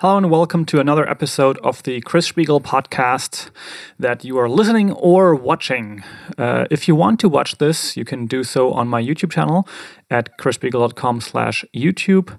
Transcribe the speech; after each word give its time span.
Hello 0.00 0.16
and 0.16 0.30
welcome 0.30 0.64
to 0.66 0.78
another 0.78 1.10
episode 1.10 1.58
of 1.64 1.82
the 1.82 2.00
Chris 2.02 2.28
Spiegel 2.28 2.60
podcast 2.60 3.50
that 3.98 4.24
you 4.24 4.38
are 4.38 4.48
listening 4.48 4.92
or 4.92 5.34
watching. 5.34 6.04
Uh, 6.38 6.66
if 6.70 6.86
you 6.86 6.94
want 6.94 7.18
to 7.18 7.28
watch 7.28 7.58
this, 7.58 7.96
you 7.96 8.04
can 8.04 8.26
do 8.26 8.44
so 8.44 8.72
on 8.72 8.86
my 8.86 9.02
YouTube 9.02 9.32
channel 9.32 9.66
at 10.08 10.38
chrisspiegel.com 10.38 11.20
slash 11.20 11.64
YouTube. 11.74 12.38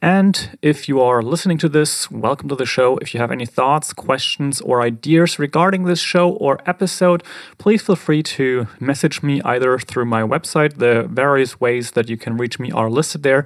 And 0.00 0.56
if 0.62 0.88
you 0.88 1.02
are 1.02 1.22
listening 1.22 1.58
to 1.58 1.68
this, 1.68 2.10
welcome 2.10 2.48
to 2.48 2.56
the 2.56 2.64
show. 2.64 2.96
If 3.02 3.12
you 3.12 3.20
have 3.20 3.30
any 3.30 3.44
thoughts, 3.44 3.92
questions, 3.92 4.62
or 4.62 4.80
ideas 4.80 5.38
regarding 5.38 5.84
this 5.84 6.00
show 6.00 6.30
or 6.30 6.58
episode, 6.64 7.22
please 7.58 7.82
feel 7.82 7.96
free 7.96 8.22
to 8.22 8.66
message 8.80 9.22
me 9.22 9.42
either 9.42 9.78
through 9.78 10.06
my 10.06 10.22
website. 10.22 10.78
The 10.78 11.02
various 11.02 11.60
ways 11.60 11.90
that 11.90 12.08
you 12.08 12.16
can 12.16 12.38
reach 12.38 12.58
me 12.58 12.70
are 12.70 12.88
listed 12.88 13.24
there 13.24 13.44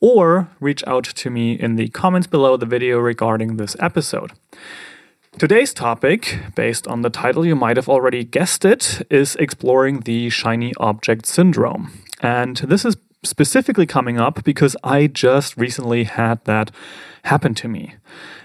or 0.00 0.48
reach 0.60 0.84
out 0.86 1.04
to 1.04 1.30
me 1.30 1.52
in 1.52 1.76
the 1.76 1.88
comments 1.88 2.26
below 2.26 2.56
the 2.56 2.66
video 2.66 2.98
regarding 2.98 3.56
this 3.56 3.76
episode. 3.80 4.32
Today's 5.38 5.72
topic, 5.72 6.40
based 6.54 6.88
on 6.88 7.02
the 7.02 7.10
title, 7.10 7.46
you 7.46 7.54
might 7.54 7.76
have 7.76 7.88
already 7.88 8.24
guessed 8.24 8.64
it, 8.64 9.06
is 9.10 9.36
exploring 9.36 10.00
the 10.00 10.30
shiny 10.30 10.72
object 10.78 11.26
syndrome. 11.26 11.92
And 12.20 12.56
this 12.56 12.84
is 12.84 12.96
specifically 13.24 13.86
coming 13.86 14.18
up 14.18 14.42
because 14.44 14.76
I 14.82 15.06
just 15.06 15.56
recently 15.56 16.04
had 16.04 16.44
that 16.44 16.70
happen 17.24 17.54
to 17.54 17.68
me. 17.68 17.94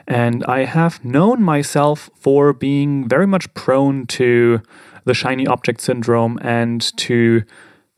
And 0.07 0.43
I 0.45 0.65
have 0.65 1.03
known 1.03 1.41
myself 1.41 2.09
for 2.15 2.53
being 2.53 3.07
very 3.07 3.27
much 3.27 3.51
prone 3.53 4.05
to 4.07 4.61
the 5.05 5.13
shiny 5.13 5.47
object 5.47 5.81
syndrome 5.81 6.37
and 6.41 6.81
to 6.97 7.43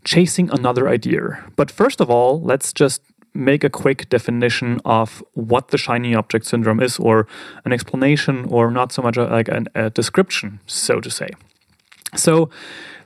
chasing 0.04 0.50
another 0.52 0.88
idea. 0.88 1.44
But 1.56 1.72
first 1.72 2.00
of 2.00 2.10
all, 2.10 2.42
let's 2.42 2.72
just 2.72 3.02
make 3.36 3.64
a 3.64 3.70
quick 3.70 4.10
definition 4.10 4.80
of 4.86 5.24
what 5.34 5.70
the 5.70 5.78
shiny 5.78 6.16
object 6.16 6.46
syndrome 6.46 6.80
is, 6.80 6.98
or 7.00 7.28
an 7.66 7.74
explanation, 7.74 8.46
or 8.50 8.72
not 8.72 8.92
so 8.92 9.02
much 9.02 9.18
a, 9.18 9.26
like 9.26 9.50
an, 9.50 9.68
a 9.76 9.90
description, 9.90 10.60
so 10.66 11.00
to 11.00 11.10
say. 11.10 11.30
So, 12.16 12.50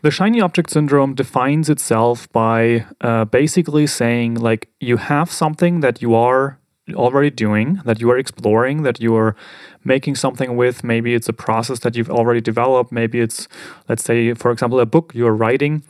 the 0.01 0.11
shiny 0.11 0.39
object 0.39 0.69
syndrome 0.69 1.13
defines 1.13 1.69
itself 1.69 2.31
by 2.31 2.85
uh, 3.01 3.25
basically 3.25 3.87
saying, 3.87 4.35
like, 4.35 4.69
you 4.79 4.97
have 4.97 5.31
something 5.31 5.81
that 5.81 6.01
you 6.01 6.15
are 6.15 6.59
already 6.93 7.29
doing, 7.29 7.81
that 7.85 7.99
you 7.99 8.09
are 8.09 8.17
exploring, 8.17 8.83
that 8.83 9.01
you 9.01 9.15
are 9.15 9.35
making 9.83 10.15
something 10.15 10.55
with. 10.55 10.83
Maybe 10.83 11.13
it's 11.13 11.27
a 11.27 11.33
process 11.33 11.79
that 11.79 11.95
you've 11.95 12.09
already 12.09 12.41
developed. 12.41 12.91
Maybe 12.91 13.19
it's, 13.19 13.47
let's 13.87 14.03
say, 14.03 14.33
for 14.33 14.51
example, 14.51 14.79
a 14.79 14.85
book 14.85 15.11
you're 15.13 15.35
writing. 15.35 15.83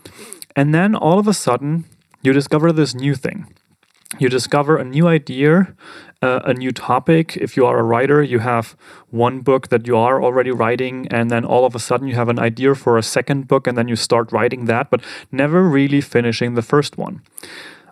And 0.55 0.73
then 0.73 0.95
all 0.95 1.19
of 1.19 1.27
a 1.27 1.33
sudden, 1.33 1.85
you 2.21 2.33
discover 2.33 2.71
this 2.71 2.93
new 2.95 3.15
thing 3.15 3.47
you 4.17 4.27
discover 4.27 4.77
a 4.77 4.83
new 4.83 5.07
idea, 5.07 5.75
uh, 6.21 6.39
a 6.45 6.53
new 6.53 6.71
topic. 6.71 7.37
If 7.37 7.55
you 7.55 7.65
are 7.65 7.77
a 7.77 7.83
writer, 7.83 8.23
you 8.23 8.39
have 8.39 8.75
one 9.09 9.41
book 9.41 9.69
that 9.69 9.85
you 9.85 9.95
are 9.97 10.21
already 10.21 10.51
writing, 10.51 11.07
and 11.11 11.29
then 11.29 11.45
all 11.45 11.65
of 11.65 11.75
a 11.75 11.79
sudden 11.79 12.07
you 12.07 12.15
have 12.15 12.29
an 12.29 12.39
idea 12.39 12.73
for 12.73 12.97
a 12.97 13.03
second 13.03 13.47
book, 13.47 13.67
and 13.67 13.77
then 13.77 13.87
you 13.87 13.95
start 13.95 14.31
writing 14.31 14.65
that, 14.65 14.89
but 14.89 15.01
never 15.31 15.63
really 15.69 16.01
finishing 16.01 16.55
the 16.55 16.63
first 16.63 16.97
one. 16.97 17.21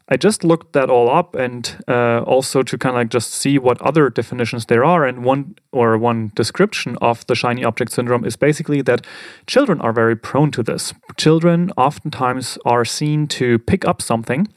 I 0.09 0.15
just 0.15 0.45
looked 0.45 0.71
that 0.71 0.89
all 0.89 1.09
up 1.09 1.35
and 1.35 1.83
uh, 1.85 2.21
also 2.21 2.63
to 2.63 2.77
kind 2.77 2.95
of 2.95 3.01
like 3.01 3.09
just 3.09 3.33
see 3.33 3.59
what 3.59 3.81
other 3.81 4.09
definitions 4.09 4.67
there 4.67 4.85
are. 4.85 5.05
And 5.05 5.25
one 5.25 5.55
or 5.73 5.97
one 5.97 6.31
description 6.33 6.97
of 7.01 7.27
the 7.27 7.35
shiny 7.35 7.65
object 7.65 7.91
syndrome 7.91 8.23
is 8.23 8.38
basically 8.38 8.81
that 8.83 9.05
children 9.47 9.81
are 9.81 9.91
very 9.91 10.15
prone 10.15 10.49
to 10.51 10.63
this. 10.63 10.93
Children 11.17 11.73
oftentimes 11.75 12.57
are 12.65 12.85
seen 12.85 13.27
to 13.27 13.59
pick 13.59 13.83
up 13.83 14.01
something 14.01 14.47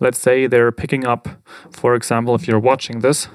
let's 0.00 0.18
say 0.18 0.46
they're 0.46 0.72
picking 0.72 1.06
up, 1.06 1.28
for 1.70 1.94
example, 1.94 2.34
if 2.34 2.46
you're 2.46 2.58
watching 2.58 3.00
this, 3.00 3.28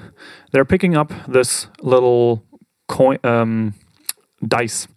they're 0.52 0.64
picking 0.64 0.96
up 0.96 1.12
this 1.26 1.66
little 1.80 2.44
coin 2.88 3.18
um, 3.24 3.74
dice, 4.46 4.88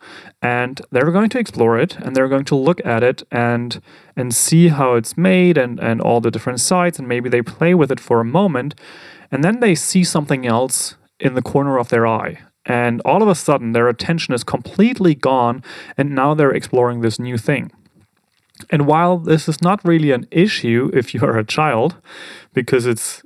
and 0.42 0.82
they're 0.92 1.12
going 1.12 1.30
to 1.30 1.40
explore 1.40 1.78
it, 1.80 1.98
and 1.98 2.16
they're 2.16 2.28
going 2.28 2.46
to 2.46 2.56
look 2.56 2.84
at 2.86 3.04
it 3.04 3.24
and 3.32 3.82
and 4.16 4.34
see 4.34 4.70
how 4.70 4.96
it's 4.96 5.18
made 5.18 5.58
and 5.58 5.80
and 5.80 6.02
all 6.02 6.22
the 6.22 6.32
different 6.32 6.60
sides, 6.60 7.00
and 7.00 7.08
maybe 7.08 7.30
they 7.30 7.42
play 7.42 7.74
with 7.74 7.92
it 7.92 8.00
for 8.00 8.20
a 8.20 8.26
moment, 8.26 8.76
and 9.32 9.44
then 9.44 9.60
they 9.60 9.76
see 9.76 10.04
something 10.04 10.46
else 10.46 10.96
in 11.20 11.34
the 11.36 11.42
corner 11.42 11.78
of 11.78 11.90
their 11.90 12.06
eye. 12.06 12.40
And 12.68 13.00
all 13.06 13.22
of 13.22 13.28
a 13.28 13.36
sudden, 13.36 13.74
their 13.74 13.88
attention 13.88 14.34
is 14.34 14.44
completely 14.44 15.14
gone, 15.14 15.64
and 15.98 16.16
now 16.16 16.34
they're 16.34 16.52
exploring 16.52 17.02
this 17.02 17.20
new 17.20 17.38
thing. 17.38 17.72
And 18.70 18.88
while 18.88 19.18
this 19.18 19.48
is 19.48 19.62
not 19.62 19.84
really 19.84 20.12
an 20.12 20.28
issue 20.32 20.90
if 20.94 21.14
you 21.14 21.22
are 21.22 21.38
a 21.38 21.46
child, 21.46 21.96
because 22.54 22.86
it's 22.86 23.22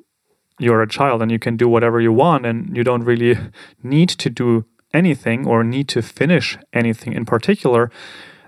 you're 0.59 0.81
a 0.81 0.87
child 0.87 1.21
and 1.21 1.31
you 1.31 1.39
can 1.39 1.55
do 1.55 1.69
whatever 1.69 2.01
you 2.01 2.11
want 2.11 2.45
and 2.45 2.75
you 2.75 2.83
don't 2.83 3.03
really 3.03 3.37
need 3.81 4.09
to 4.09 4.29
do 4.29 4.65
anything 4.93 5.47
or 5.47 5.63
need 5.63 5.87
to 5.87 6.01
finish 6.01 6.57
anything 6.73 7.13
in 7.13 7.25
particular, 7.25 7.91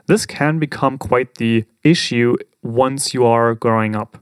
this 0.08 0.26
can 0.26 0.60
become 0.60 0.98
quite 0.98 1.36
the 1.36 1.66
issue 1.84 2.36
once 2.62 3.14
you 3.14 3.26
are 3.26 3.56
growing 3.56 3.96
up. 3.96 4.18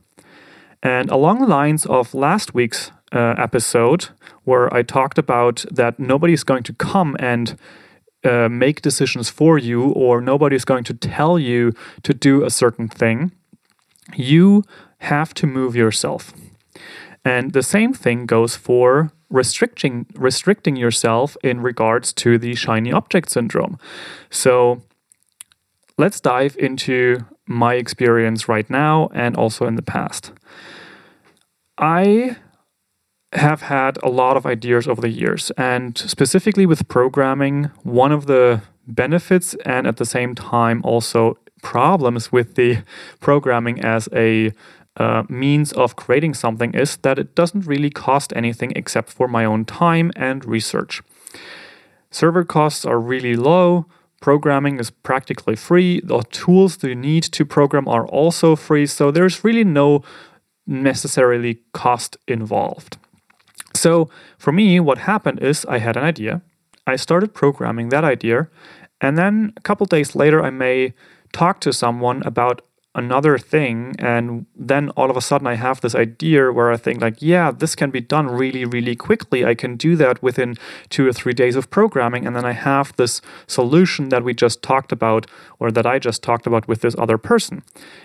And 0.82 1.10
along 1.10 1.40
the 1.40 1.46
lines 1.46 1.84
of 1.86 2.14
last 2.14 2.54
week's 2.54 2.92
uh, 3.12 3.34
episode, 3.36 4.08
where 4.44 4.72
I 4.72 4.82
talked 4.82 5.18
about 5.18 5.64
that 5.70 5.98
nobody's 5.98 6.44
going 6.44 6.62
to 6.64 6.72
come 6.72 7.16
and 7.18 7.58
uh, 8.24 8.48
make 8.48 8.82
decisions 8.82 9.30
for 9.30 9.58
you 9.58 9.90
or 9.92 10.20
nobody's 10.20 10.64
going 10.64 10.84
to 10.84 10.94
tell 10.94 11.38
you 11.38 11.72
to 12.02 12.12
do 12.12 12.44
a 12.44 12.50
certain 12.50 12.88
thing. 12.88 13.32
You 14.14 14.64
have 14.98 15.32
to 15.34 15.46
move 15.46 15.74
yourself. 15.74 16.32
And 17.24 17.52
the 17.52 17.62
same 17.62 17.92
thing 17.92 18.26
goes 18.26 18.56
for 18.56 19.12
restricting 19.28 20.06
restricting 20.14 20.76
yourself 20.76 21.36
in 21.44 21.60
regards 21.60 22.12
to 22.12 22.38
the 22.38 22.54
shiny 22.54 22.92
object 22.92 23.30
syndrome. 23.30 23.78
So 24.30 24.82
let's 25.96 26.20
dive 26.20 26.56
into 26.58 27.26
my 27.46 27.74
experience 27.74 28.48
right 28.48 28.68
now 28.68 29.08
and 29.14 29.36
also 29.36 29.66
in 29.66 29.76
the 29.76 29.82
past. 29.82 30.32
I 31.78 32.36
have 33.32 33.62
had 33.62 33.98
a 34.02 34.08
lot 34.08 34.36
of 34.36 34.44
ideas 34.44 34.88
over 34.88 35.00
the 35.00 35.08
years. 35.08 35.50
And 35.56 35.96
specifically 35.96 36.66
with 36.66 36.88
programming, 36.88 37.70
one 37.82 38.12
of 38.12 38.26
the 38.26 38.62
benefits 38.86 39.54
and 39.64 39.86
at 39.86 39.98
the 39.98 40.04
same 40.04 40.34
time 40.34 40.80
also 40.84 41.38
problems 41.62 42.32
with 42.32 42.54
the 42.54 42.82
programming 43.20 43.84
as 43.84 44.08
a 44.12 44.52
uh, 44.96 45.22
means 45.28 45.72
of 45.72 45.94
creating 45.94 46.34
something 46.34 46.74
is 46.74 46.96
that 46.98 47.18
it 47.18 47.34
doesn't 47.34 47.66
really 47.66 47.90
cost 47.90 48.32
anything 48.34 48.72
except 48.74 49.10
for 49.10 49.28
my 49.28 49.44
own 49.44 49.64
time 49.64 50.10
and 50.16 50.44
research. 50.44 51.02
Server 52.10 52.44
costs 52.44 52.84
are 52.84 52.98
really 52.98 53.36
low. 53.36 53.86
Programming 54.20 54.78
is 54.78 54.90
practically 54.90 55.56
free. 55.56 56.00
The 56.00 56.22
tools 56.30 56.78
that 56.78 56.88
you 56.88 56.96
need 56.96 57.22
to 57.22 57.44
program 57.44 57.86
are 57.88 58.06
also 58.06 58.56
free. 58.56 58.86
So 58.86 59.10
there's 59.10 59.44
really 59.44 59.64
no 59.64 60.02
necessarily 60.66 61.60
cost 61.72 62.16
involved. 62.26 62.98
So 63.80 64.10
for 64.36 64.52
me, 64.52 64.78
what 64.78 64.98
happened 64.98 65.38
is 65.40 65.64
I 65.64 65.78
had 65.78 65.96
an 65.96 66.04
idea. 66.04 66.42
I 66.86 66.96
started 66.96 67.32
programming 67.32 67.88
that 67.88 68.04
idea. 68.04 68.48
And 69.00 69.16
then 69.16 69.54
a 69.56 69.60
couple 69.62 69.86
days 69.86 70.14
later, 70.14 70.42
I 70.42 70.50
may 70.50 70.92
talk 71.32 71.60
to 71.60 71.72
someone 71.72 72.22
about 72.24 72.60
another 72.94 73.38
thing. 73.38 73.94
And 73.98 74.44
then 74.54 74.90
all 74.98 75.10
of 75.10 75.16
a 75.16 75.22
sudden, 75.22 75.46
I 75.46 75.54
have 75.54 75.80
this 75.80 75.94
idea 75.94 76.52
where 76.52 76.70
I 76.70 76.76
think, 76.76 77.00
like, 77.00 77.22
yeah, 77.22 77.50
this 77.50 77.74
can 77.74 77.90
be 77.90 78.02
done 78.02 78.26
really, 78.26 78.66
really 78.66 78.96
quickly. 78.96 79.46
I 79.46 79.54
can 79.54 79.76
do 79.76 79.96
that 79.96 80.22
within 80.22 80.56
two 80.90 81.08
or 81.08 81.12
three 81.14 81.32
days 81.32 81.56
of 81.56 81.70
programming. 81.70 82.26
And 82.26 82.36
then 82.36 82.44
I 82.44 82.52
have 82.52 82.94
this 82.96 83.22
solution 83.46 84.10
that 84.10 84.24
we 84.24 84.34
just 84.34 84.60
talked 84.60 84.92
about, 84.92 85.26
or 85.58 85.70
that 85.70 85.86
I 85.86 85.98
just 85.98 86.22
talked 86.22 86.46
about 86.46 86.68
with 86.68 86.82
this 86.82 86.96
other 86.98 87.16
person. 87.16 87.62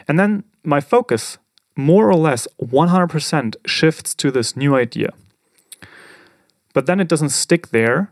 And 0.07 0.17
then 0.17 0.45
my 0.63 0.79
focus, 0.79 1.37
more 1.75 2.09
or 2.09 2.15
less 2.15 2.47
100%, 2.61 3.55
shifts 3.65 4.15
to 4.15 4.31
this 4.31 4.55
new 4.55 4.73
idea 4.73 5.09
but 6.75 6.85
then 6.85 6.99
it 6.99 7.07
doesn't 7.07 7.29
stick 7.29 7.69
there. 7.69 8.11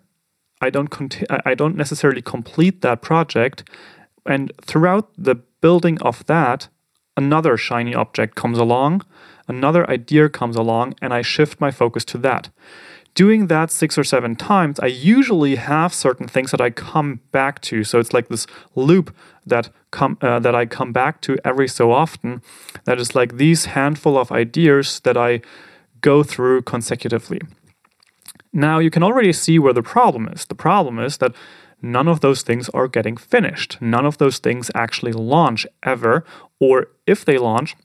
I 0.61 0.69
don't 0.71 0.87
conti- 0.87 1.27
I 1.29 1.53
don't 1.53 1.75
necessarily 1.75 2.21
complete 2.21 2.81
that 2.81 3.01
project, 3.01 3.69
and 4.25 4.51
throughout 4.61 5.09
the 5.17 5.35
building 5.61 6.01
of 6.01 6.25
that, 6.25 6.69
another 7.17 7.57
shiny 7.57 7.93
object 7.93 8.35
comes 8.35 8.57
along, 8.57 9.01
another 9.47 9.83
idea 9.89 10.29
comes 10.29 10.55
along, 10.55 10.95
and 11.01 11.13
I 11.13 11.21
shift 11.21 11.59
my 11.59 11.71
focus 11.71 12.05
to 12.05 12.17
that. 12.19 12.49
Doing 13.15 13.47
that 13.47 13.69
six 13.69 13.97
or 13.97 14.05
seven 14.05 14.35
times, 14.35 14.79
I 14.79 14.87
usually 14.87 15.55
have 15.55 15.93
certain 15.93 16.27
things 16.27 16.51
that 16.51 16.61
I 16.61 16.69
come 16.71 17.19
back 17.31 17.59
to. 17.61 17.83
So 17.83 17.99
it's 17.99 18.13
like 18.13 18.29
this 18.29 18.47
loop 18.75 19.13
that 19.45 19.69
come 19.91 20.17
uh, 20.21 20.39
that 20.39 20.55
I 20.55 20.65
come 20.65 20.93
back 20.93 21.21
to 21.21 21.37
every 21.43 21.67
so 21.67 21.91
often. 21.91 22.41
That 22.85 22.99
is 22.99 23.13
like 23.13 23.37
these 23.37 23.65
handful 23.65 24.17
of 24.17 24.31
ideas 24.31 25.01
that 25.01 25.17
I 25.17 25.41
go 26.01 26.23
through 26.23 26.61
consecutively. 26.63 27.41
Now 28.53 28.79
you 28.79 28.91
can 28.91 29.03
already 29.03 29.33
see 29.33 29.57
where 29.57 29.73
the 29.73 29.81
problem 29.81 30.27
is. 30.27 30.45
The 30.45 30.55
problem 30.55 30.99
is 30.99 31.17
that 31.17 31.35
none 31.81 32.07
of 32.07 32.19
those 32.19 32.43
things 32.43 32.69
are 32.69 32.87
getting 32.87 33.17
finished. 33.17 33.77
None 33.81 34.05
of 34.05 34.19
those 34.19 34.37
things 34.37 34.69
actually 34.75 35.11
launch 35.11 35.65
ever, 35.81 36.23
or 36.59 36.87
if 37.07 37.25
they 37.25 37.37
launch, 37.37 37.75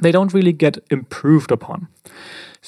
they 0.00 0.12
don't 0.12 0.34
really 0.34 0.52
get 0.52 0.78
improved 0.90 1.50
upon. 1.50 1.88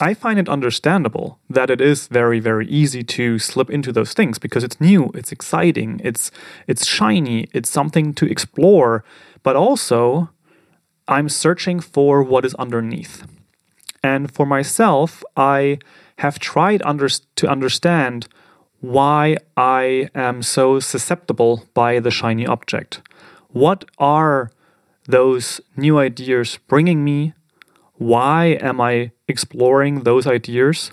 I 0.01 0.13
find 0.15 0.41
it 0.41 0.49
understandable 0.49 1.39
that 1.49 1.71
it 1.71 1.81
is 1.81 2.09
very, 2.09 2.41
very 2.41 2.67
easy 2.67 3.05
to 3.05 3.39
slip 3.39 3.71
into 3.71 3.93
those 3.93 4.13
things 4.13 4.39
because 4.39 4.65
it's 4.65 4.81
new, 4.81 5.13
it's 5.15 5.31
exciting, 5.31 6.01
it's 6.03 6.33
it's 6.67 6.85
shiny, 6.85 7.47
it's 7.53 7.71
something 7.71 8.13
to 8.15 8.27
explore, 8.27 9.05
but 9.45 9.55
also 9.55 10.31
I'm 11.07 11.29
searching 11.29 11.79
for 11.79 12.23
what 12.25 12.45
is 12.45 12.55
underneath. 12.55 13.25
And 14.03 14.33
for 14.35 14.47
myself, 14.47 15.23
I 15.37 15.79
have 16.19 16.39
tried 16.39 16.83
under, 16.85 17.09
to 17.09 17.49
understand 17.49 18.29
why 18.81 19.37
I 19.57 20.11
am 20.15 20.43
so 20.43 20.79
susceptible 20.79 21.65
by 21.75 22.01
the 22.01 22.11
shiny 22.11 22.47
object. 22.47 23.01
What 23.49 23.85
are 23.99 24.51
those 25.07 25.61
new 25.77 25.99
ideas 25.99 26.59
bringing 26.69 27.05
me? 27.05 27.35
Why 27.95 28.59
am 28.61 28.81
I 28.81 29.13
exploring 29.29 30.03
those 30.03 30.27
ideas? 30.27 30.93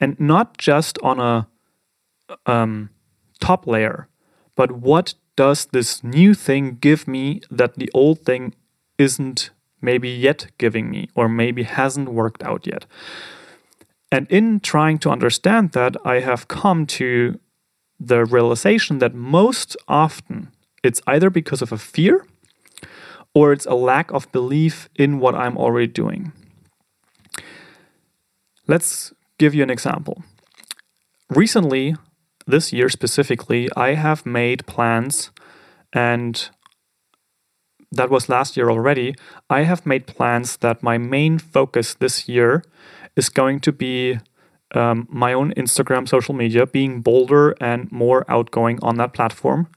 And 0.00 0.18
not 0.20 0.58
just 0.58 0.98
on 1.02 1.20
a 1.20 1.48
um, 2.46 2.90
top 3.40 3.66
layer, 3.66 4.08
but 4.54 4.72
what 4.72 5.14
does 5.36 5.66
this 5.66 6.04
new 6.04 6.34
thing 6.34 6.76
give 6.80 7.08
me 7.08 7.40
that 7.50 7.74
the 7.76 7.90
old 7.94 8.20
thing 8.20 8.54
isn't 8.98 9.50
maybe 9.80 10.08
yet 10.08 10.46
giving 10.58 10.90
me, 10.90 11.08
or 11.14 11.28
maybe 11.28 11.62
hasn't 11.62 12.08
worked 12.08 12.42
out 12.42 12.66
yet? 12.66 12.86
And 14.14 14.30
in 14.30 14.60
trying 14.60 14.98
to 14.98 15.10
understand 15.10 15.72
that, 15.72 15.96
I 16.04 16.20
have 16.20 16.46
come 16.46 16.86
to 17.02 17.40
the 17.98 18.24
realization 18.24 19.00
that 19.00 19.12
most 19.12 19.76
often 19.88 20.52
it's 20.84 21.02
either 21.08 21.30
because 21.30 21.60
of 21.62 21.72
a 21.72 21.78
fear 21.78 22.24
or 23.34 23.52
it's 23.52 23.66
a 23.66 23.74
lack 23.74 24.12
of 24.12 24.30
belief 24.30 24.88
in 24.94 25.18
what 25.18 25.34
I'm 25.34 25.58
already 25.58 25.88
doing. 25.88 26.32
Let's 28.68 29.12
give 29.36 29.52
you 29.52 29.64
an 29.64 29.70
example. 29.70 30.22
Recently, 31.28 31.96
this 32.46 32.72
year 32.72 32.88
specifically, 32.88 33.68
I 33.76 33.94
have 33.94 34.24
made 34.24 34.64
plans, 34.66 35.32
and 35.92 36.50
that 37.90 38.10
was 38.10 38.28
last 38.28 38.56
year 38.56 38.70
already. 38.70 39.16
I 39.50 39.64
have 39.64 39.84
made 39.84 40.06
plans 40.06 40.58
that 40.58 40.84
my 40.84 40.98
main 40.98 41.40
focus 41.40 41.94
this 41.94 42.28
year 42.28 42.62
is 43.16 43.28
going 43.28 43.60
to 43.60 43.72
be 43.72 44.18
um, 44.74 45.06
my 45.10 45.32
own 45.32 45.52
Instagram 45.54 46.08
social 46.08 46.34
media, 46.34 46.66
being 46.66 47.00
bolder 47.00 47.54
and 47.60 47.90
more 47.92 48.24
outgoing 48.28 48.78
on 48.82 48.96
that 48.96 49.12
platform, 49.12 49.68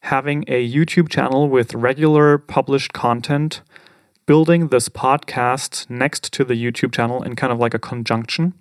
having 0.00 0.44
a 0.48 0.68
YouTube 0.68 1.08
channel 1.08 1.48
with 1.48 1.74
regular 1.74 2.38
published 2.38 2.92
content, 2.92 3.62
building 4.26 4.68
this 4.68 4.88
podcast 4.88 5.88
next 5.88 6.32
to 6.32 6.44
the 6.44 6.54
YouTube 6.54 6.92
channel 6.92 7.22
in 7.22 7.36
kind 7.36 7.52
of 7.52 7.58
like 7.58 7.74
a 7.74 7.78
conjunction, 7.78 8.54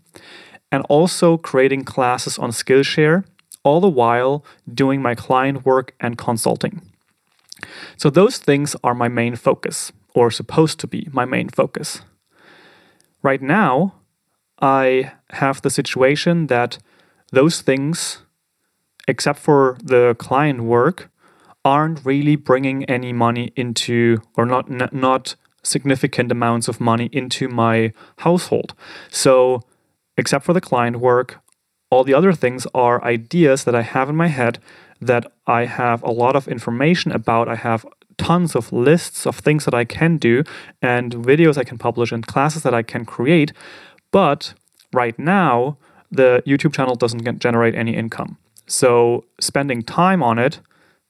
and 0.71 0.85
also 0.89 1.37
creating 1.37 1.83
classes 1.83 2.39
on 2.39 2.51
Skillshare, 2.51 3.25
all 3.63 3.81
the 3.81 3.89
while 3.89 4.43
doing 4.73 5.01
my 5.01 5.15
client 5.15 5.65
work 5.65 5.93
and 5.99 6.17
consulting. 6.17 6.81
So, 7.97 8.09
those 8.09 8.37
things 8.37 8.75
are 8.83 8.93
my 8.93 9.07
main 9.07 9.35
focus, 9.35 9.91
or 10.13 10.31
supposed 10.31 10.79
to 10.79 10.87
be 10.87 11.07
my 11.11 11.23
main 11.23 11.49
focus. 11.49 12.01
Right 13.21 13.41
now, 13.41 13.95
I 14.63 15.11
have 15.31 15.61
the 15.61 15.69
situation 15.69 16.47
that 16.47 16.77
those 17.33 17.59
things, 17.61 18.23
except 19.09 19.39
for 19.39 19.77
the 19.83 20.15
client 20.17 20.61
work, 20.61 21.11
aren't 21.65 22.05
really 22.05 22.37
bringing 22.37 22.85
any 22.85 23.11
money 23.11 23.51
into, 23.57 24.21
or 24.37 24.45
not 24.45 24.69
not 24.93 25.35
significant 25.63 26.31
amounts 26.31 26.69
of 26.69 26.79
money 26.79 27.09
into 27.11 27.49
my 27.49 27.91
household. 28.19 28.73
So, 29.09 29.61
except 30.17 30.45
for 30.45 30.53
the 30.53 30.61
client 30.61 30.97
work, 30.99 31.41
all 31.89 32.05
the 32.05 32.13
other 32.13 32.33
things 32.33 32.65
are 32.73 33.03
ideas 33.03 33.65
that 33.65 33.75
I 33.75 33.81
have 33.81 34.09
in 34.09 34.15
my 34.15 34.27
head 34.27 34.59
that 35.01 35.29
I 35.45 35.65
have 35.65 36.01
a 36.03 36.11
lot 36.11 36.35
of 36.37 36.47
information 36.47 37.11
about. 37.11 37.49
I 37.49 37.55
have 37.55 37.85
tons 38.17 38.55
of 38.55 38.71
lists 38.71 39.25
of 39.25 39.37
things 39.39 39.65
that 39.65 39.73
I 39.73 39.85
can 39.85 40.17
do 40.17 40.43
and 40.81 41.13
videos 41.13 41.57
I 41.57 41.63
can 41.63 41.77
publish 41.77 42.11
and 42.11 42.25
classes 42.25 42.63
that 42.63 42.73
I 42.73 42.83
can 42.83 43.05
create. 43.05 43.51
But 44.13 44.53
right 44.93 45.17
now, 45.19 45.77
the 46.11 46.43
YouTube 46.47 46.73
channel 46.73 46.95
doesn't 46.95 47.39
generate 47.39 47.75
any 47.75 47.95
income. 47.95 48.37
So 48.67 49.25
spending 49.41 49.81
time 49.81 50.23
on 50.23 50.39
it 50.39 50.59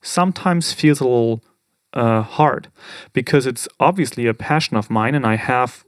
sometimes 0.02 0.72
feels 0.72 1.00
a 1.00 1.04
little 1.04 1.44
uh, 1.92 2.22
hard 2.22 2.68
because 3.12 3.46
it's 3.46 3.68
obviously 3.78 4.26
a 4.26 4.34
passion 4.34 4.76
of 4.76 4.90
mine 4.90 5.14
and 5.14 5.26
I 5.26 5.36
have 5.36 5.84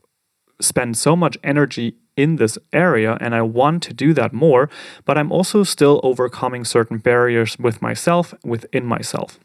spent 0.61 0.95
so 0.95 1.15
much 1.15 1.37
energy 1.43 1.95
in 2.15 2.37
this 2.37 2.57
area 2.71 3.17
and 3.19 3.33
I 3.35 3.41
want 3.41 3.83
to 3.83 3.93
do 3.93 4.13
that 4.13 4.31
more, 4.31 4.69
but 5.03 5.17
I'm 5.17 5.31
also 5.31 5.63
still 5.63 5.99
overcoming 6.03 6.63
certain 6.65 6.99
barriers 6.99 7.57
with 7.59 7.81
myself, 7.81 8.33
within 8.43 8.85
myself. 8.85 9.39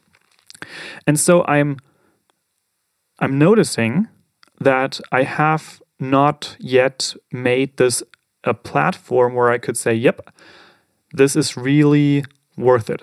And 1.07 1.19
so 1.19 1.45
I'm 1.45 1.79
I'm 3.19 3.39
noticing 3.39 4.09
that 4.61 5.01
I 5.11 5.23
have 5.23 5.83
not 6.03 6.57
yet 6.59 7.15
made 7.33 7.77
this 7.77 8.03
a 8.45 8.55
platform 8.55 9.35
where 9.35 9.51
I 9.51 9.59
could 9.59 9.77
say, 9.77 9.95
yep, 9.95 10.35
this 11.13 11.37
is 11.37 11.57
really 11.57 12.25
worth 12.57 12.91
it. 12.91 13.03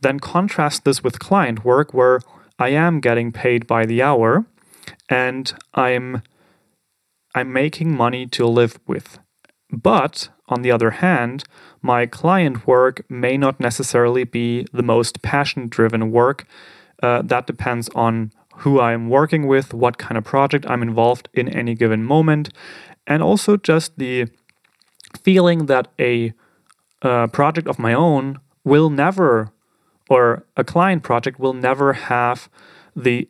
Then 0.00 0.20
contrast 0.20 0.84
this 0.84 1.02
with 1.02 1.18
client 1.18 1.64
work 1.64 1.94
where 1.94 2.20
I 2.58 2.68
am 2.70 3.00
getting 3.00 3.32
paid 3.32 3.66
by 3.66 3.86
the 3.86 4.02
hour 4.02 4.44
and 5.08 5.52
I'm 5.74 6.22
I'm 7.34 7.52
making 7.52 7.96
money 7.96 8.26
to 8.28 8.46
live 8.46 8.78
with. 8.86 9.18
But 9.72 10.28
on 10.48 10.62
the 10.62 10.70
other 10.70 10.92
hand, 10.92 11.44
my 11.82 12.06
client 12.06 12.66
work 12.66 13.04
may 13.10 13.36
not 13.36 13.58
necessarily 13.58 14.24
be 14.24 14.66
the 14.72 14.82
most 14.82 15.20
passion 15.22 15.68
driven 15.68 16.12
work. 16.12 16.46
Uh, 17.02 17.22
that 17.22 17.46
depends 17.46 17.88
on 17.90 18.30
who 18.58 18.80
I'm 18.80 19.08
working 19.08 19.46
with, 19.46 19.74
what 19.74 19.98
kind 19.98 20.16
of 20.16 20.24
project 20.24 20.64
I'm 20.68 20.82
involved 20.82 21.28
in 21.34 21.48
any 21.48 21.74
given 21.74 22.04
moment, 22.04 22.50
and 23.06 23.22
also 23.22 23.56
just 23.56 23.98
the 23.98 24.26
feeling 25.22 25.66
that 25.66 25.88
a 25.98 26.32
uh, 27.02 27.26
project 27.28 27.68
of 27.68 27.78
my 27.78 27.92
own 27.94 28.40
will 28.64 28.90
never, 28.90 29.50
or 30.08 30.46
a 30.56 30.64
client 30.64 31.02
project 31.02 31.38
will 31.38 31.52
never 31.52 31.92
have 31.92 32.48
the 32.96 33.28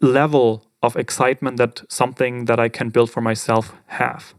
level 0.00 0.66
of 0.82 0.96
excitement 0.96 1.56
that 1.56 1.82
something 1.88 2.44
that 2.46 2.60
I 2.60 2.68
can 2.68 2.90
build 2.90 3.10
for 3.10 3.20
myself 3.20 3.74
have. 3.86 4.34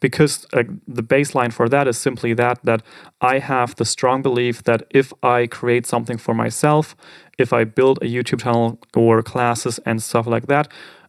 Because 0.00 0.46
the 0.52 1.02
baseline 1.02 1.52
for 1.52 1.68
that 1.68 1.88
is 1.88 1.98
simply 1.98 2.34
that 2.34 2.58
that 2.64 2.82
I 3.20 3.38
have 3.38 3.76
the 3.76 3.84
strong 3.84 4.22
belief 4.22 4.64
that 4.64 4.86
if 4.90 5.12
I 5.22 5.46
create 5.46 5.86
something 5.86 6.18
for 6.18 6.34
myself, 6.34 6.96
if 7.38 7.52
I 7.52 7.64
build 7.64 7.98
a 7.98 8.06
YouTube 8.06 8.42
channel 8.42 8.78
or 8.94 9.22
classes 9.22 9.80
and 9.86 10.02
stuff 10.02 10.26
like 10.26 10.46
that, 10.46 10.68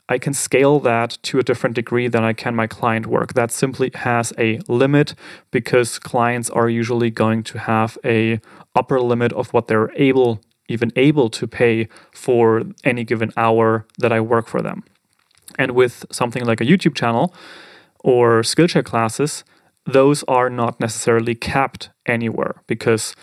I 0.09 0.17
can 0.17 0.33
scale 0.33 0.79
that 0.81 1.17
to 1.23 1.39
a 1.39 1.43
different 1.43 1.75
degree 1.75 2.09
than 2.09 2.23
I 2.23 2.33
can 2.33 2.53
my 2.53 2.67
client 2.67 3.07
work. 3.07 3.33
That 3.33 3.51
simply 3.51 3.91
has 3.95 4.33
a 4.37 4.59
limit 4.67 5.15
because 5.51 5.99
clients 5.99 6.49
are 6.49 6.67
usually 6.69 7.09
going 7.09 7.43
to 7.43 7.59
have 7.59 7.97
a 8.03 8.41
upper 8.75 8.99
limit 8.99 9.31
of 9.33 9.53
what 9.53 9.67
they're 9.67 9.91
able 9.95 10.41
even 10.71 10.91
able 10.95 11.29
to 11.29 11.47
pay 11.47 11.87
for 12.11 12.63
any 12.83 13.03
given 13.03 13.31
hour 13.37 13.85
that 13.99 14.11
I 14.11 14.19
work 14.21 14.47
for 14.47 14.61
them. 14.61 14.83
And 15.59 15.71
with 15.71 16.05
something 16.11 16.45
like 16.45 16.61
a 16.61 16.65
YouTube 16.65 16.95
channel 16.95 17.33
or 18.03 18.41
Skillshare 18.41 18.83
classes, 18.83 19.43
those 19.85 20.23
are 20.27 20.49
not 20.49 20.79
necessarily 20.79 21.35
capped 21.35 21.89
anywhere 22.05 22.61
because 22.67 23.15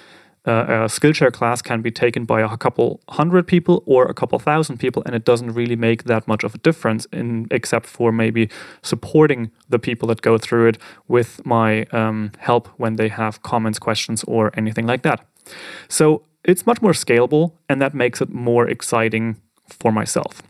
uh, 0.46 0.50
a 0.50 0.88
Skillshare 0.88 1.32
class 1.32 1.60
can 1.60 1.82
be 1.82 1.90
taken 1.90 2.24
by 2.24 2.40
a 2.40 2.56
couple 2.56 3.00
hundred 3.10 3.46
people 3.46 3.82
or 3.86 4.06
a 4.06 4.14
couple 4.14 4.38
thousand 4.38 4.78
people, 4.78 5.02
and 5.04 5.14
it 5.14 5.24
doesn't 5.24 5.52
really 5.52 5.76
make 5.76 6.04
that 6.04 6.26
much 6.26 6.42
of 6.42 6.54
a 6.54 6.58
difference, 6.58 7.06
in 7.12 7.46
except 7.50 7.86
for 7.86 8.12
maybe 8.12 8.48
supporting 8.82 9.50
the 9.68 9.78
people 9.78 10.08
that 10.08 10.22
go 10.22 10.38
through 10.38 10.68
it 10.68 10.78
with 11.06 11.44
my 11.44 11.84
um, 11.92 12.32
help 12.38 12.68
when 12.78 12.96
they 12.96 13.08
have 13.08 13.42
comments, 13.42 13.78
questions, 13.78 14.24
or 14.24 14.50
anything 14.54 14.86
like 14.86 15.02
that. 15.02 15.20
So 15.88 16.22
it's 16.44 16.64
much 16.66 16.80
more 16.80 16.92
scalable, 16.92 17.52
and 17.68 17.82
that 17.82 17.92
makes 17.92 18.20
it 18.20 18.30
more 18.30 18.66
exciting 18.66 19.36
for 19.68 19.92
myself. 19.92 20.42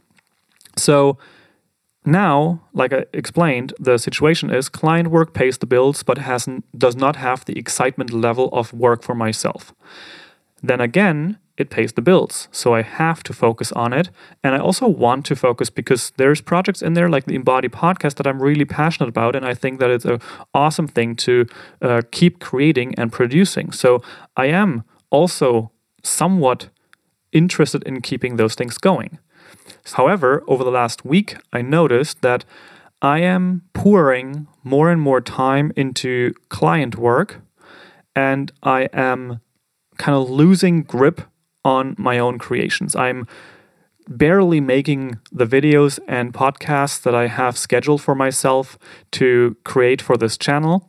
So 0.77 1.19
now, 2.09 2.63
like 2.73 2.95
I 2.95 3.05
explained, 3.13 3.75
the 3.79 3.99
situation 3.99 4.51
is 4.51 4.71
client 4.71 5.11
work 5.11 5.35
pays 5.35 5.59
the 5.59 5.67
bills 5.67 6.03
but 6.03 6.17
hasn't 6.17 6.65
does 6.79 6.97
not 6.97 7.17
have 7.17 7.45
the 7.45 7.59
excitement 7.59 8.13
level 8.15 8.49
of 8.51 8.73
work 8.73 9.03
for 9.03 9.15
myself. 9.15 9.75
Then 10.63 10.81
again, 10.81 11.39
it 11.59 11.69
pays 11.69 11.93
the 11.93 12.01
bills, 12.01 12.49
so 12.51 12.75
I 12.75 12.81
have 12.83 13.23
to 13.25 13.35
focus 13.35 13.73
on 13.73 13.93
it, 13.93 14.09
and 14.43 14.55
I 14.55 14.59
also 14.59 14.89
want 14.89 15.27
to 15.27 15.37
focus 15.37 15.69
because 15.69 16.13
there's 16.17 16.41
projects 16.41 16.81
in 16.81 16.95
there 16.95 17.11
like 17.11 17.27
the 17.27 17.35
Embody 17.35 17.69
podcast 17.69 18.15
that 18.15 18.27
I'm 18.27 18.41
really 18.41 18.65
passionate 18.65 19.09
about, 19.11 19.37
and 19.37 19.45
I 19.45 19.55
think 19.55 19.79
that 19.81 19.91
it's 19.91 20.07
an 20.07 20.21
awesome 20.55 20.89
thing 20.89 21.15
to 21.17 21.47
uh, 21.83 22.03
keep 22.11 22.39
creating 22.39 22.95
and 22.97 23.13
producing. 23.13 23.73
So 23.73 24.01
I 24.35 24.47
am 24.47 24.85
also 25.11 25.73
somewhat 26.03 26.71
interested 27.33 27.83
in 27.83 28.01
keeping 28.01 28.37
those 28.37 28.55
things 28.55 28.79
going. 28.79 29.19
However, 29.93 30.43
over 30.47 30.65
the 30.65 30.71
last 30.71 31.05
week, 31.05 31.37
I 31.53 31.63
noticed 31.63 32.23
that 32.23 32.45
I 33.01 33.21
am 33.21 33.63
pouring 33.73 34.49
more 34.65 34.91
and 34.91 35.01
more 35.01 35.21
time 35.21 35.73
into 35.77 36.35
client 36.49 36.97
work 36.97 37.41
and 38.17 38.51
I 38.63 38.89
am 38.93 39.41
kind 39.97 40.17
of 40.17 40.29
losing 40.29 40.83
grip 40.83 41.21
on 41.65 41.95
my 41.99 42.19
own 42.19 42.39
creations. 42.39 42.97
I'm 42.97 43.27
barely 44.09 44.61
making 44.61 45.19
the 45.31 45.47
videos 45.47 46.01
and 46.09 46.33
podcasts 46.33 47.01
that 47.03 47.15
I 47.15 47.27
have 47.29 47.59
scheduled 47.59 48.01
for 48.03 48.15
myself 48.15 48.79
to 49.13 49.57
create 49.65 50.01
for 50.01 50.17
this 50.17 50.37
channel. 50.37 50.89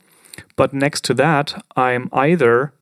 But 0.56 0.74
next 0.74 1.04
to 1.06 1.14
that, 1.16 1.64
I'm 1.76 2.10
either 2.14 2.74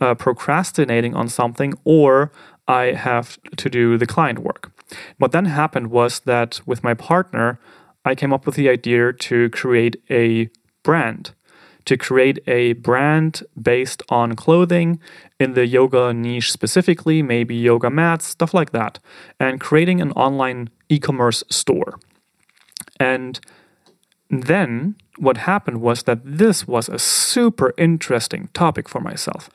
uh, 0.00 0.14
procrastinating 0.14 1.14
on 1.14 1.28
something 1.28 1.74
or 1.84 2.32
I 2.68 2.92
have 2.92 3.38
to 3.56 3.68
do 3.68 3.98
the 3.98 4.06
client 4.06 4.38
work. 4.38 4.72
What 5.18 5.32
then 5.32 5.46
happened 5.46 5.90
was 5.90 6.20
that 6.20 6.60
with 6.66 6.84
my 6.84 6.94
partner, 6.94 7.58
I 8.04 8.14
came 8.14 8.32
up 8.32 8.46
with 8.46 8.54
the 8.54 8.68
idea 8.68 9.12
to 9.12 9.50
create 9.50 9.96
a 10.08 10.48
brand, 10.82 11.32
to 11.84 11.96
create 11.96 12.38
a 12.46 12.74
brand 12.74 13.42
based 13.60 14.02
on 14.08 14.36
clothing 14.36 15.00
in 15.38 15.54
the 15.54 15.66
yoga 15.66 16.12
niche 16.12 16.52
specifically, 16.52 17.22
maybe 17.22 17.54
yoga 17.54 17.90
mats, 17.90 18.26
stuff 18.26 18.54
like 18.54 18.72
that, 18.72 18.98
and 19.38 19.60
creating 19.60 20.00
an 20.00 20.12
online 20.12 20.70
e 20.88 20.98
commerce 20.98 21.44
store. 21.50 21.98
And 22.98 23.40
then 24.30 24.96
what 25.18 25.38
happened 25.38 25.80
was 25.80 26.04
that 26.04 26.20
this 26.24 26.66
was 26.66 26.88
a 26.88 26.98
super 26.98 27.74
interesting 27.76 28.48
topic 28.54 28.88
for 28.88 29.00
myself. 29.00 29.50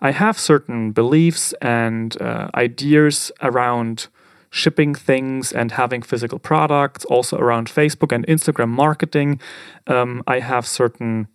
I 0.00 0.10
have 0.10 0.38
certain 0.38 0.92
beliefs 0.92 1.54
and 1.62 2.20
uh, 2.20 2.48
ideas 2.54 3.32
around 3.40 4.08
shipping 4.54 4.94
things 4.94 5.52
and 5.52 5.72
having 5.72 6.00
physical 6.00 6.38
products, 6.38 7.04
also 7.06 7.36
around 7.36 7.66
Facebook 7.68 8.14
and 8.14 8.24
Instagram 8.28 8.68
marketing. 8.68 9.40
Um, 9.88 10.22
I 10.28 10.38
have 10.38 10.64
certain 10.64 11.26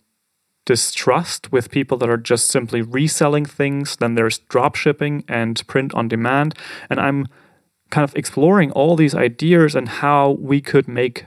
distrust 0.65 1.51
with 1.51 1.69
people 1.69 1.97
that 1.97 2.09
are 2.09 2.15
just 2.15 2.47
simply 2.47 2.81
reselling 2.81 3.45
things. 3.45 3.97
Then 3.97 4.15
there's 4.15 4.37
drop 4.37 4.75
shipping 4.75 5.25
and 5.27 5.61
print 5.67 5.93
on 5.93 6.07
demand. 6.07 6.55
And 6.89 6.97
I'm 6.97 7.27
kind 7.89 8.05
of 8.05 8.15
exploring 8.15 8.71
all 8.71 8.95
these 8.95 9.13
ideas 9.13 9.75
and 9.75 9.89
how 9.89 10.37
we 10.39 10.61
could 10.61 10.87
make 10.87 11.25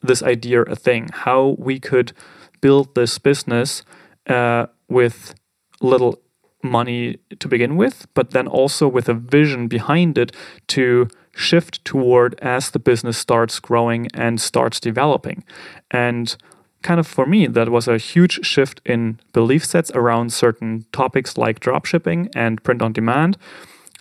this 0.00 0.22
idea 0.22 0.62
a 0.62 0.76
thing, 0.76 1.08
how 1.12 1.56
we 1.58 1.80
could 1.80 2.12
build 2.60 2.94
this 2.94 3.18
business 3.18 3.82
uh, 4.28 4.66
with 4.88 5.34
little 5.80 6.20
money 6.62 7.18
to 7.40 7.48
begin 7.48 7.76
with, 7.76 8.06
but 8.14 8.30
then 8.30 8.46
also 8.46 8.86
with 8.86 9.08
a 9.08 9.14
vision 9.14 9.66
behind 9.66 10.16
it 10.16 10.30
to 10.68 11.08
shift 11.34 11.84
toward 11.84 12.38
as 12.40 12.70
the 12.70 12.78
business 12.78 13.18
starts 13.18 13.58
growing 13.60 14.08
and 14.14 14.40
starts 14.40 14.80
developing. 14.80 15.44
And 15.90 16.36
kind 16.82 17.00
of 17.00 17.06
for 17.06 17.26
me, 17.26 17.46
that 17.46 17.68
was 17.68 17.88
a 17.88 17.98
huge 17.98 18.44
shift 18.44 18.80
in 18.84 19.18
belief 19.32 19.64
sets 19.64 19.90
around 19.92 20.32
certain 20.32 20.84
topics 20.92 21.38
like 21.38 21.60
dropshipping 21.60 22.28
and 22.34 22.62
print 22.62 22.82
on 22.82 22.92
demand. 22.92 23.36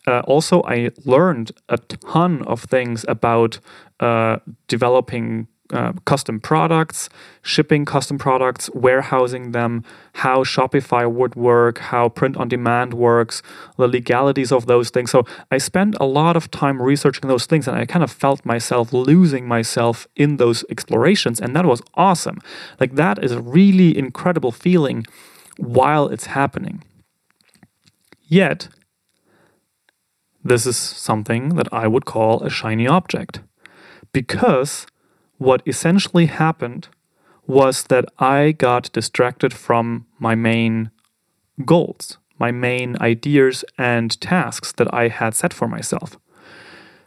Uh, 0.08 0.22
also, 0.22 0.64
I 0.64 0.90
learned 1.06 1.52
a 1.70 1.78
ton 1.78 2.42
of 2.44 2.64
things 2.64 3.06
about 3.08 3.60
uh, 4.00 4.38
developing 4.68 5.48
uh, 5.72 5.94
custom 6.06 6.40
products, 6.40 7.10
shipping 7.42 7.86
custom 7.86 8.18
products, 8.18 8.70
warehousing 8.74 9.52
them, 9.52 9.84
how 10.16 10.44
Shopify 10.44 11.10
would 11.12 11.36
work, 11.36 11.80
how 11.80 12.10
print 12.10 12.38
on 12.38 12.48
demand 12.48 12.94
works, 12.94 13.42
the 13.78 13.88
legalities 13.88 14.52
of 14.52 14.66
those 14.66 14.90
things. 14.90 15.12
So 15.12 15.26
I 15.50 15.58
spent 15.58 15.96
a 16.00 16.06
lot 16.06 16.36
of 16.36 16.52
time 16.52 16.82
researching 16.82 17.28
those 17.28 17.46
things 17.46 17.68
and 17.68 17.78
I 17.78 17.86
kind 17.86 18.04
of 18.04 18.12
felt 18.12 18.46
myself 18.46 18.94
losing 18.94 19.48
myself 19.48 20.08
in 20.16 20.38
those 20.38 20.64
explorations. 20.70 21.40
And 21.40 21.56
that 21.56 21.66
was 21.66 21.82
awesome. 21.96 22.40
Like, 22.80 22.96
that 22.96 23.24
is 23.24 23.32
a 23.32 23.42
really 23.42 23.98
incredible 23.98 24.52
feeling 24.52 25.06
while 25.58 26.08
it's 26.08 26.28
happening. 26.28 26.84
Yet, 28.24 28.70
this 30.44 30.66
is 30.66 30.78
something 30.78 31.50
that 31.56 31.72
I 31.72 31.88
would 31.88 32.06
call 32.06 32.42
a 32.42 32.50
shiny 32.50 32.88
object 32.88 33.42
because 34.12 34.88
what 35.42 35.64
essentially 35.66 36.28
happened 36.28 36.88
was 37.48 37.86
that 37.86 38.06
I 38.20 38.52
got 38.52 38.92
distracted 38.92 39.52
from 39.52 40.06
my 40.20 40.36
main 40.36 40.92
goals, 41.66 42.20
my 42.38 42.52
main 42.52 42.96
ideas 43.02 43.66
and 43.76 44.22
tasks 44.22 44.72
that 44.74 44.94
I 44.94 45.08
had 45.08 45.34
set 45.34 45.52
for 45.52 45.68
myself. 45.68 46.16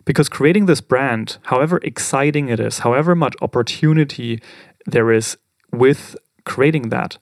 Because 0.05 0.29
creating 0.29 0.67
this 0.67 0.81
brand, 0.81 1.39
however 1.45 1.79
exciting 1.85 2.49
it 2.49 2.59
is, 2.59 2.81
however 2.81 3.15
much 3.15 3.37
opportunity 3.41 4.43
there 4.85 5.13
is 5.13 5.39
with 5.71 6.17
creating 6.45 6.89
that, 6.89 7.19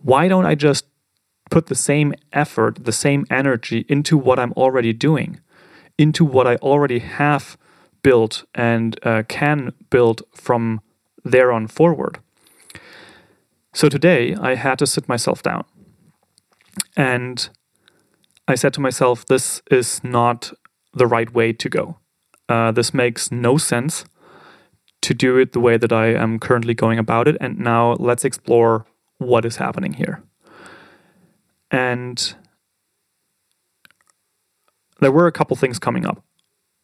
why 0.00 0.28
don't 0.28 0.46
I 0.46 0.54
just 0.54 0.84
put 1.50 1.66
the 1.66 1.74
same 1.74 2.14
effort, 2.32 2.84
the 2.84 2.92
same 2.92 3.26
energy 3.30 3.84
into 3.88 4.16
what 4.16 4.38
I'm 4.38 4.52
already 4.52 4.92
doing, 4.92 5.40
into 5.98 6.24
what 6.24 6.46
I 6.46 6.54
already 6.56 7.00
have 7.00 7.58
build 8.04 8.44
and 8.54 9.04
uh, 9.04 9.24
can 9.26 9.72
build 9.90 10.22
from 10.32 10.80
there 11.24 11.50
on 11.50 11.66
forward. 11.66 12.20
So 13.72 13.88
today 13.88 14.36
I 14.36 14.54
had 14.54 14.78
to 14.78 14.86
sit 14.86 15.08
myself 15.08 15.42
down 15.42 15.64
and 16.96 17.48
I 18.46 18.54
said 18.54 18.72
to 18.74 18.80
myself, 18.80 19.26
this 19.26 19.62
is 19.70 20.04
not 20.04 20.52
the 20.92 21.06
right 21.06 21.32
way 21.34 21.52
to 21.52 21.68
go. 21.68 21.98
Uh, 22.48 22.70
this 22.70 22.94
makes 22.94 23.32
no 23.32 23.56
sense 23.58 24.04
to 25.00 25.14
do 25.14 25.36
it 25.38 25.52
the 25.52 25.60
way 25.60 25.76
that 25.76 25.92
I 25.92 26.06
am 26.08 26.38
currently 26.38 26.74
going 26.74 26.98
about 26.98 27.28
it. 27.28 27.36
And 27.40 27.58
now 27.58 27.94
let's 27.94 28.24
explore 28.24 28.86
what 29.18 29.44
is 29.44 29.56
happening 29.56 29.94
here. 29.94 30.22
And 31.70 32.34
there 35.00 35.12
were 35.12 35.26
a 35.26 35.32
couple 35.32 35.56
things 35.56 35.78
coming 35.78 36.06
up. 36.06 36.23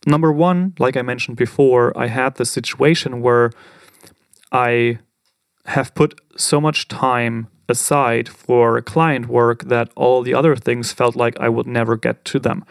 Number 0.06 0.32
one, 0.32 0.74
like 0.78 0.96
I 0.96 1.02
mentioned 1.02 1.36
before, 1.36 1.96
I 1.96 2.06
had 2.06 2.36
the 2.36 2.44
situation 2.44 3.20
where 3.20 3.50
I 4.50 4.98
have 5.66 5.94
put 5.94 6.18
so 6.36 6.60
much 6.60 6.88
time 6.88 7.48
aside 7.68 8.28
for 8.28 8.80
client 8.80 9.28
work 9.28 9.64
that 9.64 9.90
all 9.94 10.22
the 10.22 10.34
other 10.34 10.56
things 10.56 10.92
felt 10.92 11.16
like 11.16 11.38
I 11.38 11.48
would 11.48 11.66
never 11.66 11.96
get 11.96 12.24
to 12.26 12.38
them. 12.38 12.64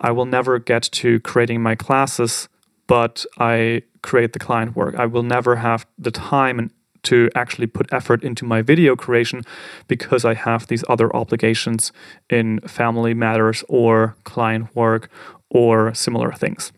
I 0.00 0.12
will 0.12 0.24
never 0.24 0.58
get 0.58 0.82
to 0.82 1.20
creating 1.20 1.62
my 1.62 1.74
classes, 1.74 2.48
but 2.86 3.26
I 3.38 3.82
create 4.02 4.32
the 4.32 4.38
client 4.38 4.76
work. 4.76 4.94
I 4.94 5.06
will 5.06 5.24
never 5.24 5.56
have 5.56 5.86
the 5.98 6.12
time 6.12 6.70
to 7.04 7.30
actually 7.34 7.66
put 7.66 7.92
effort 7.92 8.22
into 8.24 8.44
my 8.44 8.62
video 8.62 8.96
creation 8.96 9.42
because 9.86 10.24
I 10.24 10.34
have 10.34 10.66
these 10.66 10.84
other 10.88 11.14
obligations 11.14 11.92
in 12.28 12.60
family 12.60 13.14
matters 13.14 13.64
or 13.68 14.16
client 14.24 14.74
work 14.74 15.08
or 15.50 15.94
similar 15.94 16.32
things. 16.32 16.72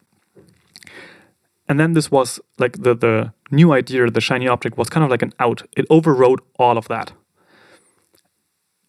And 1.69 1.79
then 1.79 1.93
this 1.93 2.11
was 2.11 2.41
like 2.59 2.83
the, 2.83 2.95
the 2.95 3.33
new 3.51 3.73
idea, 3.73 4.11
the 4.11 4.21
shiny 4.21 4.49
object 4.49 4.77
was 4.77 4.89
kind 4.89 5.05
of 5.05 5.11
like 5.11 5.23
an 5.23 5.33
out. 5.39 5.63
It 5.77 5.87
overrode 5.89 6.41
all 6.59 6.77
of 6.77 6.89
that. 6.89 7.13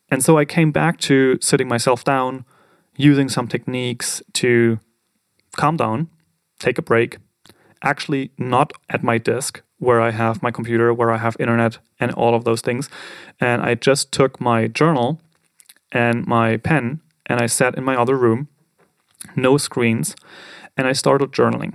And 0.09 0.23
so 0.23 0.37
I 0.37 0.45
came 0.45 0.71
back 0.71 0.97
to 1.01 1.37
sitting 1.41 1.67
myself 1.67 2.03
down, 2.03 2.43
using 2.97 3.29
some 3.29 3.47
techniques 3.47 4.21
to 4.33 4.79
calm 5.55 5.77
down, 5.77 6.09
take 6.59 6.77
a 6.77 6.81
break, 6.81 7.17
actually 7.83 8.31
not 8.37 8.73
at 8.89 9.03
my 9.03 9.17
desk 9.17 9.61
where 9.77 10.01
I 10.01 10.11
have 10.11 10.43
my 10.43 10.51
computer, 10.51 10.93
where 10.93 11.11
I 11.11 11.17
have 11.17 11.35
internet 11.39 11.79
and 11.99 12.11
all 12.13 12.35
of 12.35 12.43
those 12.43 12.61
things. 12.61 12.89
And 13.39 13.61
I 13.61 13.75
just 13.75 14.11
took 14.11 14.39
my 14.39 14.67
journal 14.67 15.21
and 15.91 16.27
my 16.27 16.57
pen 16.57 17.01
and 17.25 17.39
I 17.39 17.47
sat 17.47 17.75
in 17.75 17.83
my 17.83 17.95
other 17.95 18.17
room 18.17 18.47
no 19.35 19.57
screens, 19.57 20.15
and 20.77 20.87
I 20.87 20.93
started 20.93 21.31
journaling. 21.31 21.73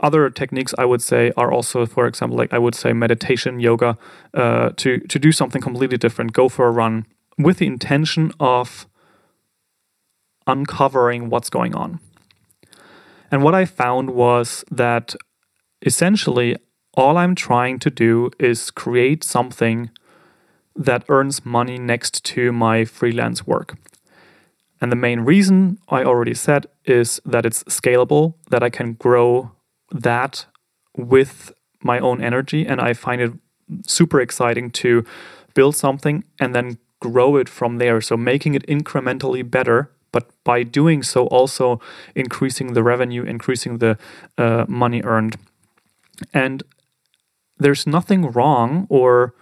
Other 0.00 0.30
techniques 0.30 0.74
I 0.78 0.86
would 0.86 1.02
say 1.02 1.30
are 1.36 1.52
also, 1.52 1.84
for 1.84 2.06
example, 2.06 2.38
like 2.38 2.52
I 2.52 2.58
would 2.58 2.74
say 2.74 2.92
meditation, 2.92 3.60
yoga, 3.60 3.98
uh, 4.32 4.70
to 4.76 4.98
to 4.98 5.18
do 5.18 5.30
something 5.30 5.60
completely 5.60 5.98
different. 5.98 6.32
Go 6.32 6.48
for 6.48 6.66
a 6.66 6.70
run 6.70 7.06
with 7.36 7.58
the 7.58 7.66
intention 7.66 8.32
of 8.40 8.86
uncovering 10.46 11.30
what's 11.30 11.50
going 11.50 11.74
on. 11.74 12.00
And 13.30 13.42
what 13.42 13.54
I 13.54 13.64
found 13.64 14.10
was 14.10 14.64
that 14.70 15.14
essentially 15.82 16.56
all 16.94 17.16
I'm 17.16 17.34
trying 17.34 17.78
to 17.80 17.90
do 17.90 18.30
is 18.38 18.70
create 18.70 19.22
something 19.22 19.90
that 20.74 21.04
earns 21.08 21.44
money 21.44 21.78
next 21.78 22.24
to 22.24 22.52
my 22.52 22.84
freelance 22.84 23.46
work. 23.46 23.76
And 24.80 24.90
the 24.90 24.96
main 24.96 25.20
reason 25.20 25.78
I 25.88 26.04
already 26.04 26.34
said 26.34 26.66
is 26.84 27.20
that 27.24 27.44
it's 27.44 27.62
scalable, 27.64 28.34
that 28.50 28.62
I 28.62 28.70
can 28.70 28.94
grow 28.94 29.52
that 29.90 30.46
with 30.96 31.52
my 31.82 31.98
own 31.98 32.22
energy. 32.22 32.66
And 32.66 32.80
I 32.80 32.94
find 32.94 33.20
it 33.20 33.32
super 33.86 34.20
exciting 34.20 34.70
to 34.70 35.04
build 35.54 35.76
something 35.76 36.24
and 36.40 36.54
then 36.54 36.78
grow 37.00 37.36
it 37.36 37.48
from 37.48 37.78
there. 37.78 38.00
So 38.00 38.16
making 38.16 38.54
it 38.54 38.66
incrementally 38.66 39.48
better 39.48 39.90
but 40.12 40.30
by 40.44 40.62
doing 40.62 41.02
so, 41.02 41.26
also 41.26 41.80
increasing 42.14 42.72
the 42.72 42.82
revenue, 42.82 43.22
increasing 43.22 43.78
the 43.78 43.98
uh, 44.36 44.64
money 44.68 45.02
earned. 45.02 45.36
And 46.34 46.62
there's 47.58 47.86
nothing 47.86 48.30
wrong 48.32 48.86
or 48.88 49.34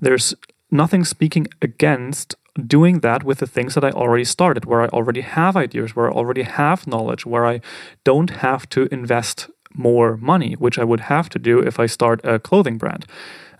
there's 0.00 0.34
nothing 0.70 1.04
speaking 1.04 1.48
against 1.60 2.36
doing 2.66 3.00
that 3.00 3.24
with 3.24 3.38
the 3.38 3.46
things 3.46 3.74
that 3.74 3.84
I 3.84 3.90
already 3.90 4.24
started, 4.24 4.64
where 4.64 4.82
I 4.82 4.88
already 4.88 5.22
have 5.22 5.56
ideas, 5.56 5.96
where 5.96 6.10
I 6.10 6.12
already 6.12 6.42
have 6.42 6.86
knowledge, 6.86 7.24
where 7.24 7.46
I 7.46 7.60
don't 8.04 8.30
have 8.30 8.68
to 8.70 8.88
invest 8.92 9.48
more 9.74 10.16
money, 10.18 10.54
which 10.54 10.78
I 10.78 10.84
would 10.84 11.00
have 11.00 11.28
to 11.30 11.38
do 11.38 11.60
if 11.60 11.80
I 11.80 11.86
start 11.86 12.20
a 12.24 12.38
clothing 12.38 12.78
brand. 12.78 13.06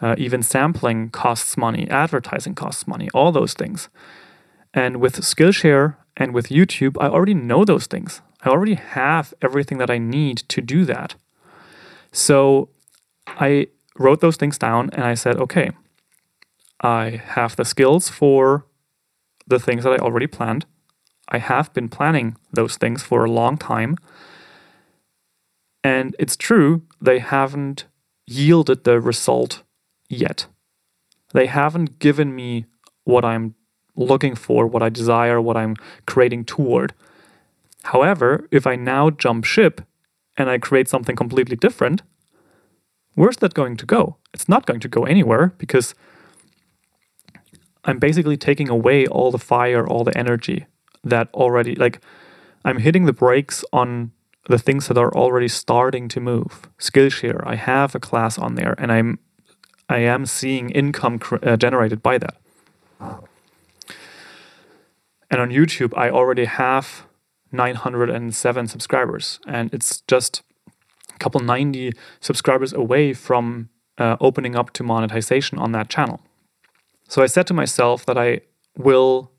Uh, 0.01 0.15
even 0.19 0.43
sampling 0.43 1.11
costs 1.11 1.57
money, 1.57 1.89
advertising 1.89 2.55
costs 2.55 2.87
money, 2.87 3.09
all 3.15 3.33
those 3.33 3.55
things. 3.55 3.89
And 4.75 4.97
with 4.97 5.21
Skillshare 5.21 5.97
and 6.17 6.35
with 6.35 6.49
YouTube, 6.49 6.97
I 7.01 7.09
already 7.09 7.35
know 7.35 7.65
those 7.65 7.87
things. 7.87 8.21
I 8.43 8.49
already 8.49 8.75
have 8.75 9.33
everything 9.41 9.79
that 9.79 9.91
I 9.91 9.99
need 9.99 10.39
to 10.49 10.61
do 10.61 10.85
that. 10.87 11.15
So 12.11 12.69
I 13.27 13.69
wrote 13.97 14.21
those 14.21 14.37
things 14.37 14.59
down 14.59 14.91
and 14.93 15.05
I 15.05 15.15
said, 15.15 15.37
okay, 15.37 15.71
I 16.81 17.23
have 17.25 17.55
the 17.55 17.65
skills 17.65 18.09
for 18.09 18.67
the 19.53 19.61
things 19.61 19.85
that 19.85 19.93
I 19.93 19.97
already 19.97 20.27
planned. 20.27 20.67
I 21.29 21.39
have 21.39 21.73
been 21.73 21.89
planning 21.89 22.37
those 22.53 22.77
things 22.77 23.03
for 23.03 23.25
a 23.25 23.31
long 23.31 23.57
time. 23.57 23.97
And 25.85 26.17
it's 26.19 26.37
true, 26.37 26.83
they 27.01 27.19
haven't 27.19 27.85
yielded 28.27 28.85
the 28.85 29.01
result 29.01 29.63
yet. 30.09 30.47
They 31.33 31.47
haven't 31.47 31.99
given 31.99 32.35
me 32.35 32.67
what 33.05 33.25
I'm 33.25 33.55
looking 33.95 34.35
for, 34.35 34.67
what 34.67 34.83
I 34.83 34.89
desire, 34.89 35.41
what 35.41 35.57
I'm 35.57 35.77
creating 36.07 36.45
toward. 36.45 36.95
However, 37.85 38.49
if 38.51 38.67
I 38.67 38.77
now 38.77 39.11
jump 39.11 39.45
ship 39.45 39.83
and 40.37 40.49
I 40.49 40.59
create 40.59 40.89
something 40.89 41.17
completely 41.17 41.57
different, 41.57 42.03
where's 43.15 43.39
that 43.39 43.55
going 43.55 43.77
to 43.79 43.87
go? 43.87 44.17
It's 44.33 44.49
not 44.49 44.67
going 44.67 44.81
to 44.81 44.89
go 44.89 45.05
anywhere 45.05 45.53
because 45.59 45.95
I'm 47.85 47.99
basically 47.99 48.37
taking 48.37 48.69
away 48.69 49.07
all 49.07 49.31
the 49.31 49.39
fire, 49.39 49.87
all 49.87 50.05
the 50.05 50.17
energy 50.17 50.67
that 51.05 51.29
already, 51.35 51.75
like, 51.75 52.01
I'm 52.65 52.79
hitting 52.79 53.07
the 53.07 53.13
brakes 53.13 53.65
on 53.73 54.13
the 54.49 54.59
things 54.59 54.89
that 54.89 54.99
are 54.99 55.13
already 55.15 55.49
starting 55.49 56.09
to 56.09 56.21
move. 56.21 56.69
Skillshare, 56.79 57.45
I 57.47 57.57
have 57.57 57.95
a 57.95 58.01
class 58.01 58.39
on 58.39 58.55
there, 58.55 58.75
and 58.79 58.93
I'm, 58.93 59.19
I 59.89 59.99
am 59.99 60.27
seeing 60.27 60.71
income 60.71 61.19
cr- 61.19 61.37
uh, 61.43 61.57
generated 61.57 62.03
by 62.03 62.19
that. 62.19 62.37
And 65.31 65.41
on 65.41 65.51
YouTube, 65.51 65.97
I 65.97 66.11
already 66.11 66.45
have 66.45 67.07
907 67.51 68.67
subscribers, 68.69 69.41
and 69.47 69.73
it's 69.73 70.03
just 70.03 70.43
a 71.15 71.19
couple 71.19 71.41
90 71.41 71.93
subscribers 72.21 72.73
away 72.73 73.13
from 73.13 73.71
uh, 73.99 74.17
opening 74.21 74.57
up 74.57 74.73
to 74.75 74.83
monetization 74.83 75.59
on 75.59 75.73
that 75.73 75.89
channel. 75.89 76.21
So 77.13 77.21
I 77.21 77.27
said 77.27 77.47
to 77.49 77.53
myself 77.53 78.07
that 78.07 78.17
I 78.17 78.41
will 78.75 79.33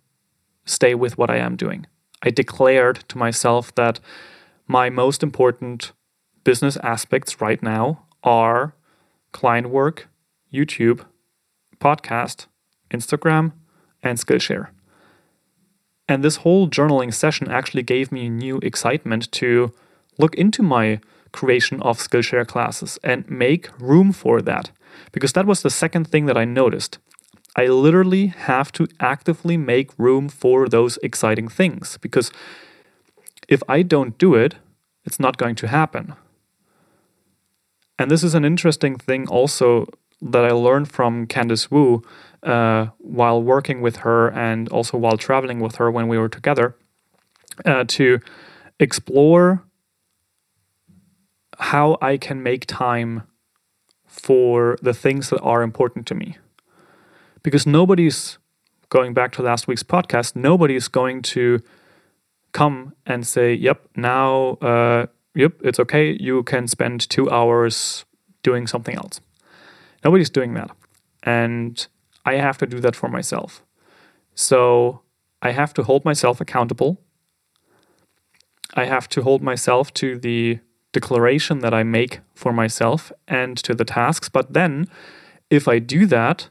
stay 0.63 0.93
with 0.93 1.17
what 1.17 1.31
I 1.31 1.37
am 1.37 1.55
doing. 1.55 1.87
I 2.21 2.29
declared 2.29 2.97
to 3.07 3.17
myself 3.17 3.73
that 3.73 3.99
my 4.67 4.91
most 4.91 5.23
important 5.23 5.91
business 6.43 6.77
aspects 6.83 7.41
right 7.41 7.63
now 7.63 8.05
are 8.21 8.75
client 9.31 9.71
work, 9.71 10.07
YouTube, 10.53 11.03
podcast, 11.79 12.45
Instagram, 12.91 13.53
and 14.03 14.19
Skillshare. 14.19 14.67
And 16.07 16.23
this 16.23 16.35
whole 16.45 16.69
journaling 16.69 17.11
session 17.11 17.49
actually 17.49 17.81
gave 17.81 18.11
me 18.11 18.29
new 18.29 18.59
excitement 18.61 19.31
to 19.31 19.73
look 20.19 20.35
into 20.35 20.61
my 20.61 20.99
creation 21.31 21.81
of 21.81 21.97
Skillshare 21.97 22.45
classes 22.45 22.99
and 23.03 23.27
make 23.27 23.71
room 23.79 24.11
for 24.11 24.43
that. 24.43 24.69
Because 25.11 25.33
that 25.33 25.47
was 25.47 25.63
the 25.63 25.71
second 25.71 26.07
thing 26.07 26.27
that 26.27 26.37
I 26.37 26.45
noticed. 26.45 26.99
I 27.55 27.67
literally 27.67 28.27
have 28.27 28.71
to 28.73 28.87
actively 28.99 29.57
make 29.57 29.91
room 29.97 30.27
for 30.27 30.67
those 30.67 30.97
exciting 31.03 31.47
things 31.47 31.97
because 32.01 32.31
if 33.47 33.61
I 33.69 33.83
don't 33.83 34.17
do 34.17 34.33
it, 34.33 34.55
it's 35.05 35.19
not 35.19 35.37
going 35.37 35.55
to 35.55 35.67
happen. 35.67 36.15
And 37.99 38.09
this 38.09 38.23
is 38.23 38.33
an 38.33 38.43
interesting 38.43 38.97
thing 38.97 39.27
also 39.27 39.85
that 40.21 40.45
I 40.45 40.51
learned 40.51 40.91
from 40.91 41.27
Candice 41.27 41.69
Wu 41.69 42.01
uh, 42.41 42.87
while 42.97 43.41
working 43.41 43.81
with 43.81 43.97
her 43.97 44.31
and 44.31 44.67
also 44.69 44.97
while 44.97 45.17
traveling 45.17 45.59
with 45.59 45.75
her 45.75 45.91
when 45.91 46.07
we 46.07 46.17
were 46.17 46.29
together 46.29 46.75
uh, 47.65 47.83
to 47.87 48.19
explore 48.79 49.63
how 51.59 51.97
I 52.01 52.17
can 52.17 52.41
make 52.41 52.65
time 52.65 53.23
for 54.07 54.77
the 54.81 54.93
things 54.93 55.29
that 55.29 55.41
are 55.41 55.61
important 55.61 56.07
to 56.07 56.15
me 56.15 56.37
because 57.43 57.67
nobody's 57.67 58.37
going 58.89 59.13
back 59.13 59.31
to 59.33 59.41
last 59.41 59.67
week's 59.67 59.83
podcast, 59.83 60.35
nobody's 60.35 60.87
going 60.87 61.21
to 61.21 61.59
come 62.53 62.93
and 63.05 63.25
say, 63.27 63.53
yep, 63.53 63.87
now, 63.95 64.51
uh, 64.61 65.07
yep, 65.35 65.53
it's 65.63 65.79
okay. 65.79 66.15
You 66.19 66.43
can 66.43 66.67
spend 66.67 67.09
two 67.09 67.29
hours 67.29 68.05
doing 68.43 68.67
something 68.67 68.95
else. 68.95 69.19
Nobody's 70.03 70.29
doing 70.29 70.53
that. 70.53 70.71
And 71.23 71.85
I 72.25 72.35
have 72.35 72.57
to 72.59 72.65
do 72.65 72.79
that 72.79 72.95
for 72.95 73.09
myself. 73.09 73.63
So 74.35 75.01
I 75.41 75.51
have 75.51 75.73
to 75.75 75.83
hold 75.83 76.05
myself 76.05 76.39
accountable. 76.39 77.01
I 78.75 78.85
have 78.85 79.07
to 79.09 79.21
hold 79.21 79.41
myself 79.41 79.93
to 79.95 80.17
the 80.17 80.59
declaration 80.91 81.59
that 81.59 81.73
I 81.73 81.83
make 81.83 82.19
for 82.33 82.53
myself 82.53 83.11
and 83.27 83.57
to 83.57 83.73
the 83.73 83.85
tasks. 83.85 84.29
But 84.29 84.53
then, 84.53 84.87
if 85.49 85.67
I 85.67 85.79
do 85.79 86.05
that, 86.07 86.49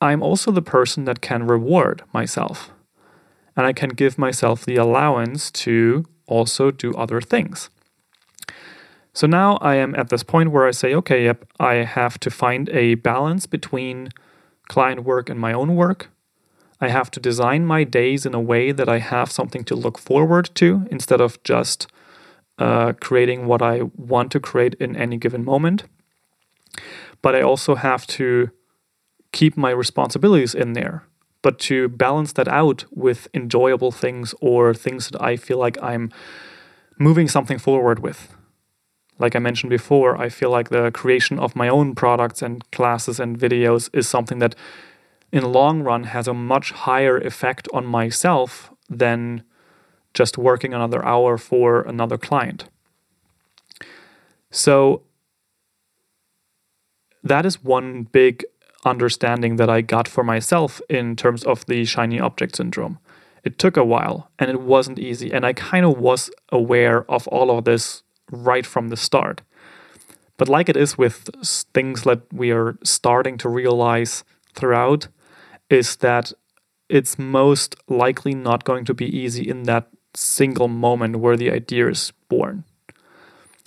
I'm 0.00 0.22
also 0.22 0.50
the 0.50 0.62
person 0.62 1.04
that 1.04 1.20
can 1.20 1.46
reward 1.46 2.02
myself. 2.12 2.70
And 3.56 3.66
I 3.66 3.72
can 3.72 3.90
give 3.90 4.18
myself 4.18 4.64
the 4.64 4.76
allowance 4.76 5.50
to 5.52 6.04
also 6.26 6.70
do 6.70 6.92
other 6.94 7.20
things. 7.20 7.70
So 9.14 9.26
now 9.26 9.56
I 9.62 9.76
am 9.76 9.94
at 9.94 10.10
this 10.10 10.22
point 10.22 10.50
where 10.50 10.66
I 10.66 10.72
say, 10.72 10.94
okay, 10.94 11.24
yep, 11.24 11.46
I 11.58 11.76
have 11.76 12.20
to 12.20 12.30
find 12.30 12.68
a 12.68 12.96
balance 12.96 13.46
between 13.46 14.10
client 14.68 15.04
work 15.04 15.30
and 15.30 15.40
my 15.40 15.54
own 15.54 15.74
work. 15.74 16.10
I 16.82 16.88
have 16.88 17.10
to 17.12 17.20
design 17.20 17.64
my 17.64 17.84
days 17.84 18.26
in 18.26 18.34
a 18.34 18.40
way 18.40 18.72
that 18.72 18.90
I 18.90 18.98
have 18.98 19.30
something 19.32 19.64
to 19.64 19.74
look 19.74 19.96
forward 19.96 20.50
to 20.56 20.86
instead 20.90 21.22
of 21.22 21.42
just 21.42 21.86
uh, 22.58 22.92
creating 23.00 23.46
what 23.46 23.62
I 23.62 23.82
want 23.96 24.30
to 24.32 24.40
create 24.40 24.74
in 24.74 24.94
any 24.94 25.16
given 25.16 25.44
moment. 25.44 25.84
But 27.22 27.34
I 27.34 27.40
also 27.40 27.74
have 27.76 28.06
to 28.08 28.50
keep 29.36 29.54
my 29.54 29.70
responsibilities 29.70 30.54
in 30.54 30.72
there, 30.72 31.04
but 31.42 31.58
to 31.58 31.88
balance 31.88 32.32
that 32.32 32.48
out 32.48 32.86
with 32.90 33.28
enjoyable 33.34 33.92
things 33.92 34.34
or 34.40 34.72
things 34.72 35.10
that 35.10 35.20
I 35.20 35.36
feel 35.36 35.58
like 35.58 35.76
I'm 35.82 36.10
moving 36.98 37.28
something 37.28 37.58
forward 37.58 37.98
with. 37.98 38.34
Like 39.18 39.36
I 39.36 39.38
mentioned 39.38 39.68
before, 39.68 40.16
I 40.16 40.30
feel 40.30 40.50
like 40.50 40.70
the 40.70 40.90
creation 40.90 41.38
of 41.38 41.54
my 41.54 41.68
own 41.68 41.94
products 41.94 42.40
and 42.40 42.64
classes 42.70 43.20
and 43.20 43.38
videos 43.38 43.90
is 43.92 44.08
something 44.08 44.38
that 44.38 44.54
in 45.30 45.42
the 45.42 45.50
long 45.60 45.82
run 45.82 46.04
has 46.04 46.26
a 46.26 46.32
much 46.32 46.70
higher 46.86 47.18
effect 47.18 47.68
on 47.74 47.84
myself 47.84 48.72
than 48.88 49.42
just 50.14 50.38
working 50.38 50.72
another 50.72 51.04
hour 51.04 51.36
for 51.36 51.82
another 51.82 52.16
client. 52.16 52.70
So 54.50 55.02
that 57.22 57.44
is 57.44 57.62
one 57.62 58.04
big 58.04 58.44
understanding 58.86 59.56
that 59.56 59.68
I 59.68 59.80
got 59.80 60.08
for 60.08 60.24
myself 60.24 60.80
in 60.88 61.16
terms 61.16 61.44
of 61.44 61.66
the 61.66 61.84
shiny 61.84 62.20
object 62.20 62.56
syndrome. 62.56 62.98
It 63.44 63.58
took 63.58 63.76
a 63.76 63.84
while 63.84 64.30
and 64.38 64.50
it 64.50 64.60
wasn't 64.60 64.98
easy. 64.98 65.32
And 65.32 65.44
I 65.44 65.52
kind 65.52 65.84
of 65.84 65.98
was 65.98 66.30
aware 66.50 67.10
of 67.10 67.28
all 67.28 67.56
of 67.56 67.64
this 67.64 68.02
right 68.30 68.64
from 68.64 68.88
the 68.88 68.96
start. 68.96 69.42
But 70.36 70.48
like 70.48 70.68
it 70.68 70.76
is 70.76 70.96
with 70.96 71.28
things 71.74 72.02
that 72.02 72.32
we 72.32 72.50
are 72.50 72.78
starting 72.82 73.38
to 73.38 73.48
realize 73.48 74.24
throughout, 74.54 75.08
is 75.68 75.96
that 75.96 76.32
it's 76.88 77.18
most 77.18 77.76
likely 77.88 78.34
not 78.34 78.64
going 78.64 78.84
to 78.84 78.94
be 78.94 79.06
easy 79.06 79.48
in 79.48 79.64
that 79.64 79.88
single 80.14 80.68
moment 80.68 81.16
where 81.16 81.36
the 81.36 81.50
idea 81.50 81.88
is 81.88 82.12
born 82.28 82.64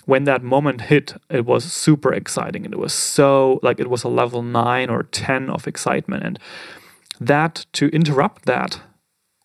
when 0.09 0.23
that 0.23 0.41
moment 0.41 0.81
hit, 0.81 1.13
it 1.29 1.45
was 1.45 1.63
super 1.71 2.11
exciting. 2.11 2.65
And 2.65 2.73
it 2.73 2.79
was 2.79 2.93
so, 2.93 3.59
like, 3.61 3.79
it 3.79 3.91
was 3.91 4.03
a 4.03 4.07
level 4.07 4.41
nine 4.41 4.89
or 4.89 5.03
10 5.03 5.51
of 5.51 5.67
excitement. 5.67 6.23
And 6.23 6.39
that, 7.21 7.67
to 7.73 7.89
interrupt 7.89 8.45
that 8.45 8.81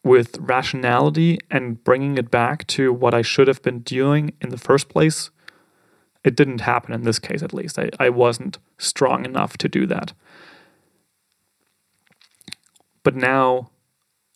with 0.02 0.38
rationality 0.40 1.38
and 1.50 1.84
bringing 1.84 2.16
it 2.16 2.30
back 2.30 2.66
to 2.68 2.94
what 2.94 3.12
I 3.12 3.20
should 3.20 3.46
have 3.46 3.60
been 3.60 3.80
doing 3.80 4.32
in 4.40 4.48
the 4.48 4.56
first 4.56 4.88
place, 4.88 5.28
it 6.24 6.34
didn't 6.34 6.62
happen 6.62 6.94
in 6.94 7.02
this 7.02 7.18
case, 7.18 7.42
at 7.42 7.52
least. 7.52 7.78
I, 7.78 7.90
I 8.00 8.08
wasn't 8.08 8.56
strong 8.78 9.26
enough 9.26 9.58
to 9.58 9.68
do 9.68 9.84
that. 9.88 10.14
But 13.02 13.14
now 13.14 13.68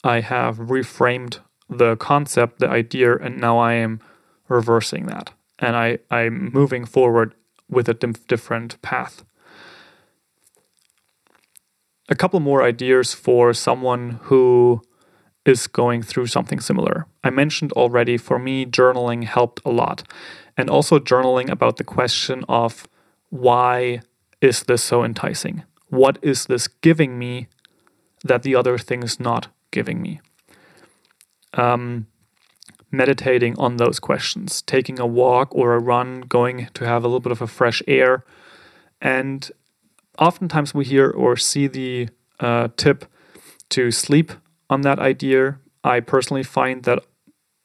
I 0.04 0.20
have 0.20 0.58
reframed 0.58 1.38
the 1.70 1.96
concept, 1.96 2.58
the 2.58 2.68
idea, 2.68 3.16
and 3.16 3.40
now 3.40 3.56
I 3.56 3.72
am 3.72 4.00
reversing 4.46 5.06
that. 5.06 5.32
And 5.58 5.76
I, 5.76 5.98
I'm 6.10 6.50
moving 6.52 6.84
forward 6.84 7.34
with 7.68 7.88
a 7.88 7.94
different 7.94 8.80
path. 8.82 9.24
A 12.08 12.14
couple 12.14 12.40
more 12.40 12.62
ideas 12.62 13.12
for 13.12 13.52
someone 13.52 14.20
who 14.24 14.80
is 15.44 15.66
going 15.66 16.02
through 16.02 16.26
something 16.26 16.60
similar. 16.60 17.06
I 17.24 17.30
mentioned 17.30 17.72
already 17.72 18.16
for 18.16 18.38
me, 18.38 18.66
journaling 18.66 19.24
helped 19.24 19.60
a 19.64 19.70
lot. 19.70 20.04
And 20.56 20.70
also 20.70 20.98
journaling 20.98 21.50
about 21.50 21.76
the 21.76 21.84
question 21.84 22.44
of 22.48 22.86
why 23.30 24.00
is 24.40 24.62
this 24.62 24.82
so 24.82 25.04
enticing? 25.04 25.64
What 25.88 26.18
is 26.22 26.46
this 26.46 26.68
giving 26.68 27.18
me 27.18 27.48
that 28.24 28.42
the 28.42 28.54
other 28.54 28.78
thing 28.78 29.02
is 29.02 29.20
not 29.20 29.48
giving 29.70 30.02
me? 30.02 30.20
Um, 31.54 32.06
meditating 32.90 33.58
on 33.58 33.76
those 33.76 34.00
questions, 34.00 34.62
taking 34.62 34.98
a 34.98 35.06
walk 35.06 35.54
or 35.54 35.74
a 35.74 35.78
run, 35.78 36.22
going 36.22 36.68
to 36.74 36.86
have 36.86 37.04
a 37.04 37.06
little 37.06 37.20
bit 37.20 37.32
of 37.32 37.42
a 37.42 37.46
fresh 37.46 37.82
air. 37.86 38.24
And 39.00 39.50
oftentimes 40.18 40.74
we 40.74 40.84
hear 40.84 41.10
or 41.10 41.36
see 41.36 41.66
the 41.66 42.08
uh, 42.40 42.68
tip 42.76 43.04
to 43.70 43.90
sleep 43.90 44.32
on 44.70 44.82
that 44.82 44.98
idea. 44.98 45.58
I 45.84 46.00
personally 46.00 46.42
find 46.42 46.82
that 46.84 47.04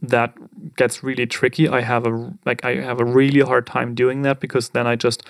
that 0.01 0.33
gets 0.75 1.01
really 1.03 1.25
tricky. 1.25 1.67
I 1.67 1.81
have 1.81 2.05
a 2.05 2.33
like 2.45 2.63
I 2.65 2.75
have 2.75 2.99
a 2.99 3.05
really 3.05 3.39
hard 3.39 3.65
time 3.65 3.95
doing 3.95 4.21
that 4.23 4.39
because 4.39 4.69
then 4.69 4.85
I 4.85 4.95
just 4.95 5.23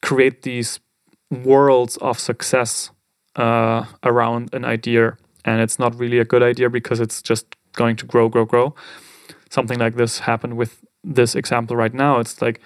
create 0.00 0.42
these 0.42 0.80
worlds 1.30 1.96
of 1.98 2.18
success 2.18 2.90
uh, 3.36 3.84
around 4.02 4.52
an 4.54 4.64
idea, 4.64 5.16
and 5.44 5.60
it's 5.60 5.78
not 5.78 5.98
really 5.98 6.18
a 6.18 6.24
good 6.24 6.42
idea 6.42 6.70
because 6.70 6.98
it's 6.98 7.20
just 7.20 7.54
going 7.74 7.96
to 7.96 8.06
grow, 8.06 8.28
grow, 8.28 8.44
grow. 8.44 8.74
Something 9.50 9.78
like 9.78 9.96
this 9.96 10.20
happened 10.20 10.56
with 10.56 10.84
this 11.04 11.34
example 11.34 11.76
right 11.76 11.92
now. 11.92 12.20
It's 12.20 12.40
like 12.40 12.60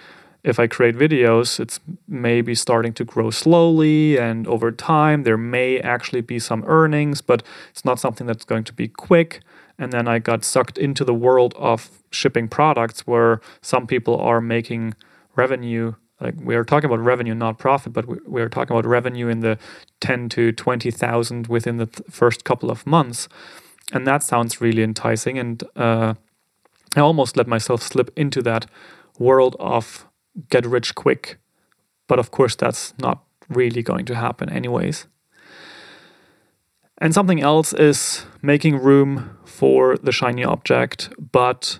if 0.46 0.60
I 0.60 0.68
create 0.68 0.96
videos, 0.96 1.58
it's 1.58 1.80
maybe 2.06 2.54
starting 2.54 2.92
to 2.94 3.04
grow 3.04 3.30
slowly, 3.30 4.16
and 4.16 4.46
over 4.46 4.70
time, 4.70 5.24
there 5.24 5.36
may 5.36 5.80
actually 5.80 6.20
be 6.20 6.38
some 6.38 6.62
earnings, 6.66 7.20
but 7.20 7.42
it's 7.70 7.84
not 7.84 7.98
something 7.98 8.28
that's 8.28 8.44
going 8.44 8.62
to 8.64 8.72
be 8.72 8.86
quick. 8.86 9.40
And 9.76 9.92
then 9.92 10.06
I 10.06 10.20
got 10.20 10.44
sucked 10.44 10.78
into 10.78 11.04
the 11.04 11.12
world 11.12 11.52
of 11.58 11.90
shipping 12.12 12.46
products 12.46 13.00
where 13.08 13.40
some 13.60 13.88
people 13.88 14.18
are 14.20 14.40
making 14.40 14.94
revenue. 15.34 15.94
Like 16.20 16.34
we 16.40 16.54
are 16.54 16.64
talking 16.64 16.88
about 16.88 17.00
revenue, 17.00 17.34
not 17.34 17.58
profit, 17.58 17.92
but 17.92 18.06
we, 18.28 18.40
are 18.40 18.48
talking 18.48 18.74
about 18.74 18.88
revenue 18.88 19.26
in 19.26 19.40
the 19.40 19.58
10 20.00 20.28
to 20.30 20.52
20,000 20.52 21.48
within 21.48 21.76
the 21.76 21.86
th- 21.86 22.08
first 22.08 22.44
couple 22.44 22.70
of 22.70 22.86
months. 22.86 23.28
And 23.92 24.06
that 24.06 24.22
sounds 24.22 24.60
really 24.60 24.82
enticing. 24.82 25.38
And 25.38 25.62
uh, 25.76 26.14
I 26.96 27.00
almost 27.00 27.36
let 27.36 27.46
myself 27.46 27.82
slip 27.82 28.10
into 28.16 28.42
that 28.42 28.66
world 29.18 29.56
of 29.58 30.06
get 30.50 30.66
rich 30.66 30.94
quick. 30.94 31.38
But 32.08 32.18
of 32.18 32.30
course, 32.30 32.56
that's 32.56 32.94
not 32.98 33.24
really 33.48 33.82
going 33.82 34.04
to 34.06 34.14
happen, 34.14 34.48
anyways. 34.50 35.06
And 36.98 37.12
something 37.12 37.40
else 37.40 37.72
is 37.72 38.24
making 38.42 38.78
room 38.78 39.38
for 39.44 39.96
the 39.98 40.12
shiny 40.12 40.44
object, 40.44 41.10
but 41.32 41.78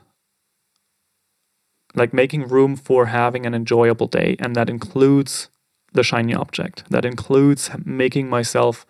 like 1.95 2.13
making 2.13 2.47
room 2.49 2.77
for 2.77 3.07
having 3.07 3.47
an 3.47 3.55
enjoyable 3.55 4.07
day. 4.07 4.37
And 4.39 4.55
that 4.55 4.69
includes 4.69 5.49
the 5.93 6.05
shiny 6.05 6.35
object. 6.35 6.85
That 6.91 7.05
includes 7.05 7.71
making 7.85 8.29
myself 8.29 8.85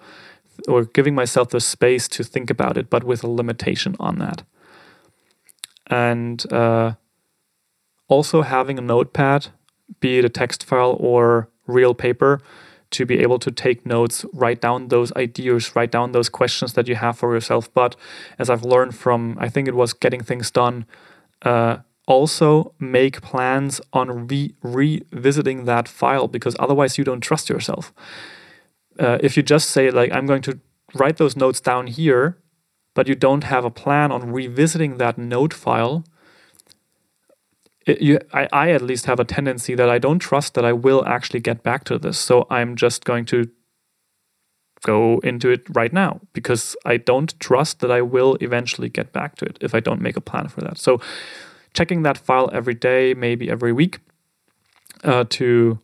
or 0.67 0.85
giving 0.85 1.15
myself 1.15 1.51
the 1.51 1.61
space 1.61 2.09
to 2.09 2.25
think 2.25 2.51
about 2.51 2.77
it, 2.77 2.91
but 2.91 3.05
with 3.05 3.23
a 3.23 3.29
limitation 3.29 3.97
on 4.01 4.19
that. 4.19 4.43
And 5.89 6.51
uh, 6.53 6.95
also 8.09 8.43
having 8.43 8.79
a 8.79 8.83
notepad 8.83 9.49
be 10.01 10.19
it 10.19 10.25
a 10.25 10.29
text 10.29 10.65
file 10.65 10.97
or 10.99 11.49
real 11.67 11.95
paper, 11.95 12.41
to 12.91 13.05
be 13.05 13.19
able 13.19 13.39
to 13.41 13.51
take 13.51 13.85
notes, 13.85 14.25
write 14.33 14.61
down 14.61 14.89
those 14.89 15.13
ideas, 15.15 15.75
write 15.75 15.91
down 15.91 16.13
those 16.13 16.29
questions 16.29 16.75
that 16.75 16.87
you 16.87 16.95
have 16.95 17.19
for 17.19 17.35
yourself. 17.35 17.73
But 17.75 17.97
as 18.39 18.49
I've 18.49 18.65
learned 18.65 18.95
from, 18.95 19.37
I 19.41 19.49
think 19.49 19.67
it 19.67 19.75
was 19.75 19.93
Getting 19.93 20.23
Things 20.23 20.51
Done, 20.51 20.87
uh, 21.43 21.79
also 22.07 22.73
make 22.79 23.21
plans 23.21 23.81
on 23.93 24.29
re- 24.29 24.55
revisiting 24.63 25.65
that 25.65 25.89
file 25.89 26.29
because 26.29 26.55
otherwise 26.61 26.97
you 26.97 27.05
don't 27.05 27.21
trust 27.21 27.49
yourself. 27.49 27.93
Uh, 28.99 29.19
if 29.21 29.37
you 29.37 29.43
just 29.43 29.71
say, 29.71 29.91
like, 29.91 30.13
I'm 30.13 30.27
going 30.27 30.43
to 30.43 30.59
write 30.95 31.17
those 31.17 31.37
notes 31.37 31.61
down 31.61 31.87
here, 31.87 32.39
but 32.95 33.09
you 33.09 33.15
don't 33.15 33.45
have 33.45 33.65
a 33.65 33.71
plan 33.71 34.11
on 34.11 34.33
revisiting 34.33 34.97
that 34.99 35.19
note 35.19 35.53
file, 35.53 36.05
it, 37.87 38.03
you, 38.03 38.19
I, 38.33 38.49
I 38.53 38.71
at 38.71 38.83
least 38.83 39.07
have 39.07 39.21
a 39.21 39.25
tendency 39.25 39.75
that 39.75 39.89
I 39.89 39.99
don't 39.99 40.19
trust 40.19 40.55
that 40.55 40.65
I 40.65 40.73
will 40.73 41.07
actually 41.07 41.41
get 41.41 41.63
back 41.63 41.85
to 41.85 41.99
this. 41.99 42.19
So 42.19 42.47
I'm 42.51 42.75
just 42.75 43.05
going 43.05 43.25
to 43.27 43.49
go 44.83 45.19
into 45.21 45.51
it 45.51 45.63
right 45.75 45.93
now 45.93 46.21
because 46.33 46.77
I 46.85 46.97
don't 46.97 47.39
trust 47.41 47.81
that 47.81 47.91
I 47.91 48.03
will 48.03 48.37
eventually 48.41 48.89
get 48.89 49.13
back 49.13 49.37
to 49.37 49.45
it 49.45 49.59
if 49.61 49.75
I 49.75 49.81
don't 49.81 50.01
make 50.01 50.17
a 50.17 50.21
plan 50.21 50.49
for 50.49 50.61
that. 50.63 50.79
So 50.79 51.01
checking 51.75 52.03
that 52.03 52.19
file 52.19 52.51
every 52.53 52.75
day, 52.75 53.15
maybe 53.15 53.51
every 53.51 53.73
week, 53.73 54.01
uh, 55.05 55.25
to 55.31 55.79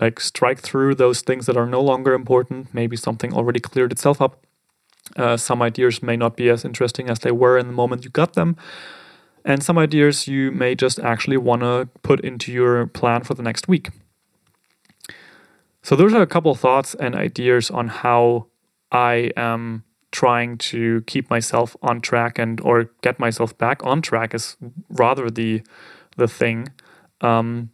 like 0.00 0.20
strike 0.20 0.60
through 0.60 0.94
those 0.94 1.20
things 1.20 1.46
that 1.46 1.56
are 1.56 1.66
no 1.66 1.80
longer 1.80 2.14
important. 2.14 2.72
Maybe 2.72 2.96
something 2.96 3.32
already 3.32 3.60
cleared 3.60 3.92
itself 3.92 4.20
up. 4.20 4.44
Uh, 5.16 5.36
some 5.36 5.60
ideas 5.60 6.02
may 6.02 6.16
not 6.16 6.36
be 6.36 6.48
as 6.48 6.64
interesting 6.64 7.10
as 7.10 7.18
they 7.20 7.32
were 7.32 7.58
in 7.58 7.66
the 7.66 7.72
moment 7.72 8.04
you 8.04 8.10
got 8.10 8.34
them 8.34 8.56
and 9.44 9.62
some 9.62 9.78
ideas 9.78 10.28
you 10.28 10.50
may 10.50 10.74
just 10.74 10.98
actually 11.00 11.36
want 11.36 11.62
to 11.62 11.88
put 12.02 12.20
into 12.20 12.52
your 12.52 12.86
plan 12.86 13.22
for 13.22 13.34
the 13.34 13.42
next 13.42 13.68
week. 13.68 13.90
So, 15.82 15.96
those 15.96 16.12
are 16.12 16.22
a 16.22 16.26
couple 16.26 16.54
thoughts 16.54 16.94
and 16.94 17.14
ideas 17.14 17.70
on 17.70 17.88
how 17.88 18.46
I 18.92 19.30
am 19.36 19.84
trying 20.12 20.58
to 20.58 21.02
keep 21.02 21.30
myself 21.30 21.76
on 21.82 22.00
track 22.00 22.38
and 22.38 22.60
or 22.60 22.90
get 23.00 23.18
myself 23.18 23.56
back 23.56 23.84
on 23.84 24.02
track 24.02 24.34
is 24.34 24.56
rather 24.90 25.30
the 25.30 25.62
the 26.16 26.28
thing. 26.28 26.68
Um, 27.22 27.70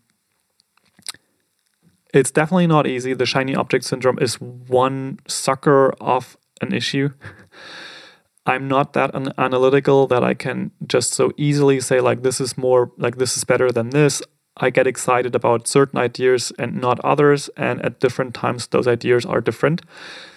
it's 2.14 2.30
definitely 2.30 2.66
not 2.66 2.86
easy. 2.86 3.14
The 3.14 3.26
shiny 3.26 3.54
object 3.54 3.84
syndrome 3.84 4.18
is 4.18 4.40
one 4.40 5.18
sucker 5.26 5.92
of 6.00 6.36
an 6.60 6.72
issue. 6.72 7.10
I'm 8.46 8.68
not 8.68 8.92
that 8.92 9.14
an- 9.14 9.32
analytical 9.38 10.06
that 10.06 10.22
I 10.22 10.34
can 10.34 10.70
just 10.86 11.12
so 11.12 11.32
easily 11.36 11.80
say 11.80 12.00
like 12.00 12.22
this 12.22 12.40
is 12.40 12.56
more 12.56 12.92
like 12.96 13.16
this 13.16 13.36
is 13.36 13.44
better 13.44 13.72
than 13.72 13.90
this. 13.90 14.22
I 14.56 14.70
get 14.70 14.86
excited 14.86 15.34
about 15.34 15.68
certain 15.68 15.98
ideas 15.98 16.52
and 16.58 16.80
not 16.80 17.00
others, 17.00 17.50
and 17.56 17.84
at 17.84 18.00
different 18.00 18.34
times 18.34 18.68
those 18.68 18.88
ideas 18.88 19.26
are 19.26 19.40
different. 19.40 19.82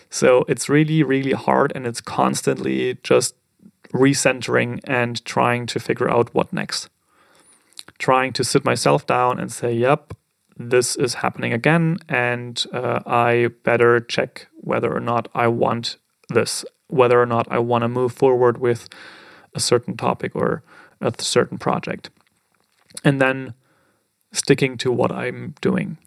So 0.10 0.43
it's 0.47 0.67
really, 0.67 1.03
really 1.03 1.32
hard, 1.32 1.71
and 1.75 1.86
it's 1.86 2.01
constantly 2.01 2.97
just 3.03 3.36
recentering 3.93 4.79
and 4.84 5.23
trying 5.23 5.67
to 5.67 5.79
figure 5.79 6.10
out 6.10 6.34
what 6.34 6.51
next. 6.51 6.89
Trying 7.97 8.34
to 8.34 8.43
sit 8.43 8.65
myself 8.65 9.05
down 9.05 9.39
and 9.39 9.51
say, 9.51 9.73
yep, 9.73 10.13
this 10.59 10.97
is 10.97 11.15
happening 11.15 11.53
again, 11.53 11.97
and 12.09 12.63
uh, 12.73 12.99
I 13.05 13.47
better 13.63 14.01
check 14.01 14.47
whether 14.57 14.93
or 14.93 14.99
not 14.99 15.29
I 15.33 15.47
want 15.47 15.97
this 16.29 16.65
whether 16.87 17.21
or 17.21 17.25
not 17.25 17.47
I 17.49 17.59
want 17.59 17.83
to 17.83 17.87
move 17.87 18.11
forward 18.11 18.57
with 18.57 18.89
a 19.53 19.59
certain 19.59 19.95
topic 19.95 20.35
or 20.35 20.63
a 20.99 21.13
certain 21.19 21.57
project. 21.57 22.09
And 23.03 23.21
then 23.21 23.53
sticking 24.31 24.77
to 24.77 24.91
what 24.91 25.11
I'm 25.11 25.55
doing. 25.61 25.97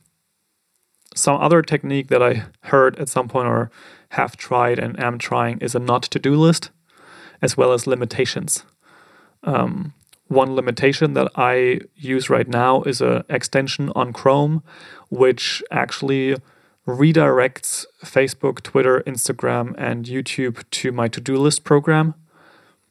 Some 1.15 1.41
other 1.41 1.63
technique 1.63 2.09
that 2.09 2.23
I 2.23 2.45
heard 2.63 2.99
at 2.99 3.09
some 3.09 3.29
point 3.29 3.49
or 3.49 3.71
have 4.11 4.37
tried 4.37 4.79
and 4.79 4.99
am 4.99 5.19
trying 5.19 5.59
is 5.59 5.75
a 5.75 5.79
not 5.79 6.03
to 6.05 6.19
do 6.19 6.35
list, 6.35 6.71
as 7.41 7.57
well 7.57 7.73
as 7.73 7.87
limitations. 7.87 8.65
Um, 9.45 9.95
one 10.33 10.55
limitation 10.57 11.15
that 11.15 11.31
I 11.37 11.81
use 11.95 12.31
right 12.31 12.49
now 12.49 12.83
is 12.83 13.01
an 13.01 13.25
extension 13.29 13.93
on 13.95 14.13
Chrome, 14.13 14.63
which 15.11 15.63
actually 15.71 16.37
redirects 16.87 17.85
Facebook, 18.05 18.63
Twitter, 18.63 19.03
Instagram, 19.07 19.75
and 19.79 20.07
YouTube 20.07 20.65
to 20.71 20.91
my 20.91 21.09
to 21.09 21.21
do 21.21 21.37
list 21.37 21.65
program. 21.65 22.15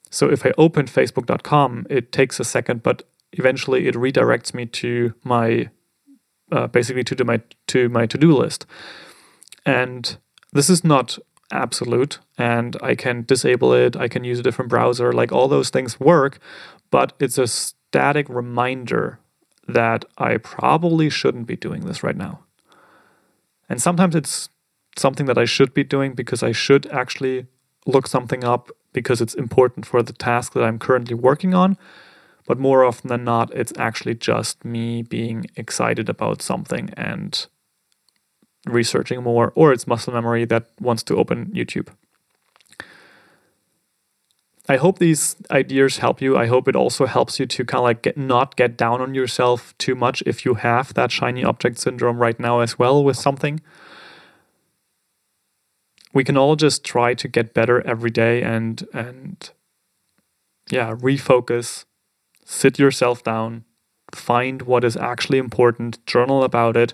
So 0.09 0.29
if 0.29 0.45
I 0.45 0.51
open 0.57 0.85
facebook.com, 0.85 1.87
it 1.89 2.11
takes 2.11 2.39
a 2.39 2.43
second, 2.43 2.83
but 2.83 3.03
eventually 3.33 3.87
it 3.87 3.95
redirects 3.95 4.53
me 4.53 4.65
to 4.67 5.13
my 5.23 5.69
uh, 6.51 6.67
basically 6.67 7.03
to 7.05 7.15
do 7.15 7.23
my 7.23 7.41
to 7.67 7.89
my 7.89 8.05
to 8.05 8.17
do 8.17 8.35
list. 8.35 8.65
And 9.65 10.17
this 10.51 10.69
is 10.69 10.83
not 10.83 11.17
absolute, 11.51 12.19
and 12.37 12.77
I 12.81 12.95
can 12.95 13.23
disable 13.23 13.73
it. 13.73 13.95
I 13.95 14.07
can 14.07 14.23
use 14.23 14.39
a 14.39 14.43
different 14.43 14.69
browser. 14.69 15.13
Like 15.13 15.31
all 15.31 15.47
those 15.47 15.69
things 15.69 15.99
work, 15.99 16.39
but 16.91 17.13
it's 17.19 17.37
a 17.37 17.47
static 17.47 18.27
reminder 18.29 19.19
that 19.67 20.05
I 20.17 20.37
probably 20.37 21.09
shouldn't 21.09 21.47
be 21.47 21.55
doing 21.55 21.85
this 21.85 22.03
right 22.03 22.15
now. 22.15 22.41
And 23.69 23.81
sometimes 23.81 24.15
it's 24.15 24.49
something 24.97 25.25
that 25.25 25.37
I 25.37 25.45
should 25.45 25.73
be 25.73 25.83
doing 25.83 26.13
because 26.13 26.43
I 26.43 26.51
should 26.51 26.85
actually 26.87 27.47
look 27.85 28.07
something 28.07 28.43
up 28.43 28.69
because 28.93 29.21
it's 29.21 29.33
important 29.33 29.85
for 29.85 30.03
the 30.03 30.13
task 30.13 30.53
that 30.53 30.63
I'm 30.63 30.77
currently 30.77 31.15
working 31.15 31.53
on. 31.53 31.77
But 32.45 32.59
more 32.59 32.83
often 32.83 33.07
than 33.07 33.23
not, 33.23 33.53
it's 33.53 33.71
actually 33.77 34.15
just 34.15 34.65
me 34.65 35.03
being 35.03 35.45
excited 35.55 36.09
about 36.09 36.41
something 36.41 36.89
and 36.97 37.47
researching 38.65 39.23
more, 39.23 39.53
or 39.55 39.71
it's 39.71 39.87
muscle 39.87 40.13
memory 40.13 40.45
that 40.45 40.67
wants 40.79 41.03
to 41.03 41.15
open 41.15 41.47
YouTube. 41.47 41.87
I 44.71 44.77
hope 44.77 44.99
these 44.99 45.35
ideas 45.51 45.97
help 45.97 46.21
you. 46.21 46.37
I 46.37 46.45
hope 46.45 46.69
it 46.69 46.77
also 46.77 47.05
helps 47.05 47.41
you 47.41 47.45
to 47.45 47.65
kind 47.65 47.79
of 47.79 47.83
like 47.83 48.03
get 48.03 48.17
not 48.17 48.55
get 48.55 48.77
down 48.77 49.01
on 49.01 49.13
yourself 49.13 49.77
too 49.77 49.95
much 49.95 50.23
if 50.25 50.45
you 50.45 50.53
have 50.53 50.93
that 50.93 51.11
shiny 51.11 51.43
object 51.43 51.77
syndrome 51.77 52.19
right 52.19 52.39
now 52.39 52.61
as 52.61 52.79
well 52.79 53.03
with 53.03 53.17
something. 53.17 53.59
We 56.13 56.23
can 56.23 56.37
all 56.37 56.55
just 56.55 56.85
try 56.85 57.13
to 57.15 57.27
get 57.27 57.53
better 57.53 57.85
every 57.85 58.11
day 58.11 58.41
and 58.43 58.87
and 58.93 59.49
yeah, 60.69 60.95
refocus, 60.95 61.83
sit 62.45 62.79
yourself 62.79 63.25
down, 63.25 63.65
find 64.15 64.61
what 64.61 64.85
is 64.85 64.95
actually 64.95 65.39
important, 65.39 66.05
journal 66.05 66.45
about 66.45 66.77
it, 66.77 66.93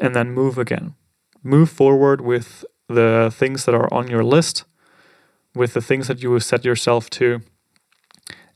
and 0.00 0.14
then 0.14 0.30
move 0.30 0.56
again. 0.56 0.94
Move 1.42 1.68
forward 1.68 2.20
with 2.20 2.64
the 2.88 3.32
things 3.34 3.64
that 3.64 3.74
are 3.74 3.92
on 3.92 4.06
your 4.06 4.22
list, 4.22 4.66
with 5.56 5.72
the 5.74 5.80
things 5.80 6.08
that 6.08 6.22
you 6.22 6.38
set 6.40 6.64
yourself 6.64 7.10
to. 7.10 7.40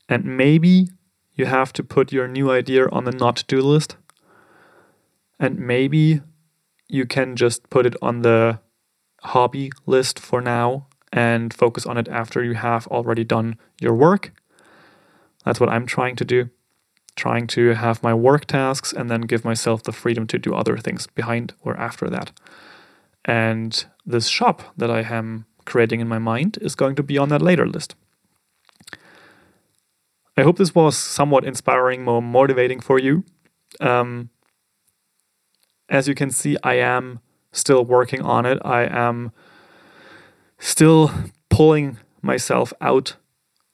And 0.09 0.25
maybe 0.25 0.89
you 1.35 1.47
have 1.47 1.73
to 1.75 1.83
put 1.83 2.13
your 2.13 2.29
new 2.29 2.51
idea 2.51 2.89
on 2.89 3.05
the 3.05 3.13
not 3.13 3.45
do 3.49 3.61
list. 3.61 3.97
And 5.39 5.59
maybe 5.59 6.21
you 6.89 7.07
can 7.07 7.37
just 7.37 7.71
put 7.71 7.87
it 7.87 7.97
on 8.03 8.23
the 8.23 8.61
hobby 9.23 9.71
list 9.87 10.19
for 10.19 10.41
now 10.41 10.87
and 11.13 11.53
focus 11.55 11.87
on 11.87 11.97
it 11.97 12.09
after 12.09 12.45
you 12.45 12.55
have 12.55 12.87
already 12.89 13.25
done 13.25 13.57
your 13.81 13.95
work. 13.95 14.33
That's 15.45 15.61
what 15.61 15.71
I'm 15.71 15.87
trying 15.87 16.17
to 16.17 16.25
do 16.25 16.51
trying 17.17 17.47
to 17.47 17.75
have 17.75 18.03
my 18.03 18.15
work 18.15 18.47
tasks 18.47 18.93
and 18.93 19.11
then 19.11 19.23
give 19.23 19.45
myself 19.45 19.83
the 19.83 19.93
freedom 19.93 20.27
to 20.27 20.39
do 20.39 20.55
other 20.55 20.79
things 20.79 21.07
behind 21.07 21.53
or 21.61 21.77
after 21.77 22.09
that. 22.09 22.33
And 23.25 23.85
this 24.07 24.29
shop 24.29 24.63
that 24.77 24.91
I 24.91 25.03
am 25.03 25.45
creating 25.71 26.01
in 26.01 26.09
my 26.09 26.19
mind 26.19 26.59
is 26.61 26.75
going 26.75 26.97
to 26.97 27.03
be 27.03 27.17
on 27.17 27.29
that 27.29 27.41
later 27.41 27.67
list. 27.67 27.95
I 30.37 30.43
hope 30.43 30.59
this 30.59 30.75
was 30.75 30.97
somewhat 30.97 31.45
inspiring, 31.45 32.03
more 32.05 32.23
motivating 32.23 32.81
for 32.81 32.99
you. 32.99 33.25
Um, 33.79 34.31
as 35.89 36.09
you 36.09 36.15
can 36.15 36.31
see, 36.31 36.57
I 36.65 36.75
am 36.75 37.21
still 37.53 37.85
working 37.85 38.23
on 38.23 38.47
it. 38.47 38.59
I 38.65 38.83
am 38.85 39.33
still 40.59 41.11
pulling 41.49 41.99
myself 42.23 42.73
out 42.81 43.17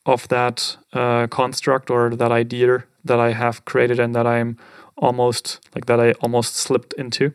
of 0.04 0.28
that 0.28 0.76
uh, 0.92 1.26
construct 1.28 1.90
or 1.90 2.16
that 2.16 2.32
idea 2.32 2.84
that 3.04 3.18
I 3.18 3.32
have 3.32 3.64
created 3.64 3.98
and 3.98 4.14
that 4.14 4.26
I'm 4.26 4.56
almost 4.96 5.60
like 5.74 5.86
that 5.86 6.00
I 6.00 6.12
almost 6.20 6.56
slipped 6.56 6.92
into. 6.94 7.32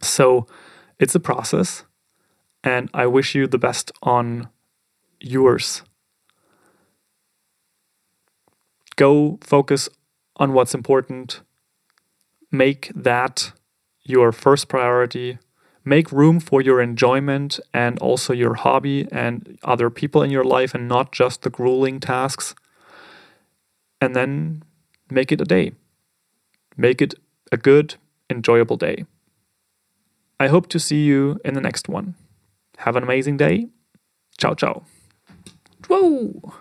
So 0.00 0.46
it's 0.98 1.14
a 1.14 1.20
process, 1.20 1.84
and 2.64 2.88
I 2.94 3.06
wish 3.06 3.34
you 3.34 3.46
the 3.46 3.58
best 3.58 3.92
on 4.02 4.48
yours. 5.20 5.82
Go 8.96 9.38
focus 9.42 9.88
on 10.36 10.52
what's 10.52 10.74
important. 10.74 11.40
Make 12.50 12.90
that 12.94 13.52
your 14.04 14.32
first 14.32 14.68
priority. 14.68 15.38
Make 15.84 16.12
room 16.12 16.38
for 16.38 16.60
your 16.60 16.80
enjoyment 16.80 17.58
and 17.74 17.98
also 17.98 18.32
your 18.32 18.54
hobby 18.54 19.08
and 19.10 19.58
other 19.64 19.90
people 19.90 20.22
in 20.22 20.30
your 20.30 20.44
life 20.44 20.74
and 20.74 20.86
not 20.86 21.12
just 21.12 21.42
the 21.42 21.50
grueling 21.50 21.98
tasks. 21.98 22.54
And 24.00 24.14
then 24.14 24.62
make 25.10 25.32
it 25.32 25.40
a 25.40 25.44
day. 25.44 25.72
Make 26.76 27.02
it 27.02 27.14
a 27.50 27.56
good, 27.56 27.96
enjoyable 28.30 28.76
day. 28.76 29.04
I 30.38 30.48
hope 30.48 30.68
to 30.68 30.78
see 30.78 31.04
you 31.04 31.40
in 31.44 31.54
the 31.54 31.60
next 31.60 31.88
one. 31.88 32.14
Have 32.82 32.96
an 32.96 33.04
amazing 33.04 33.36
day. 33.36 33.68
Ciao, 34.38 34.54
ciao. 34.54 34.82
Whoa! 35.86 36.52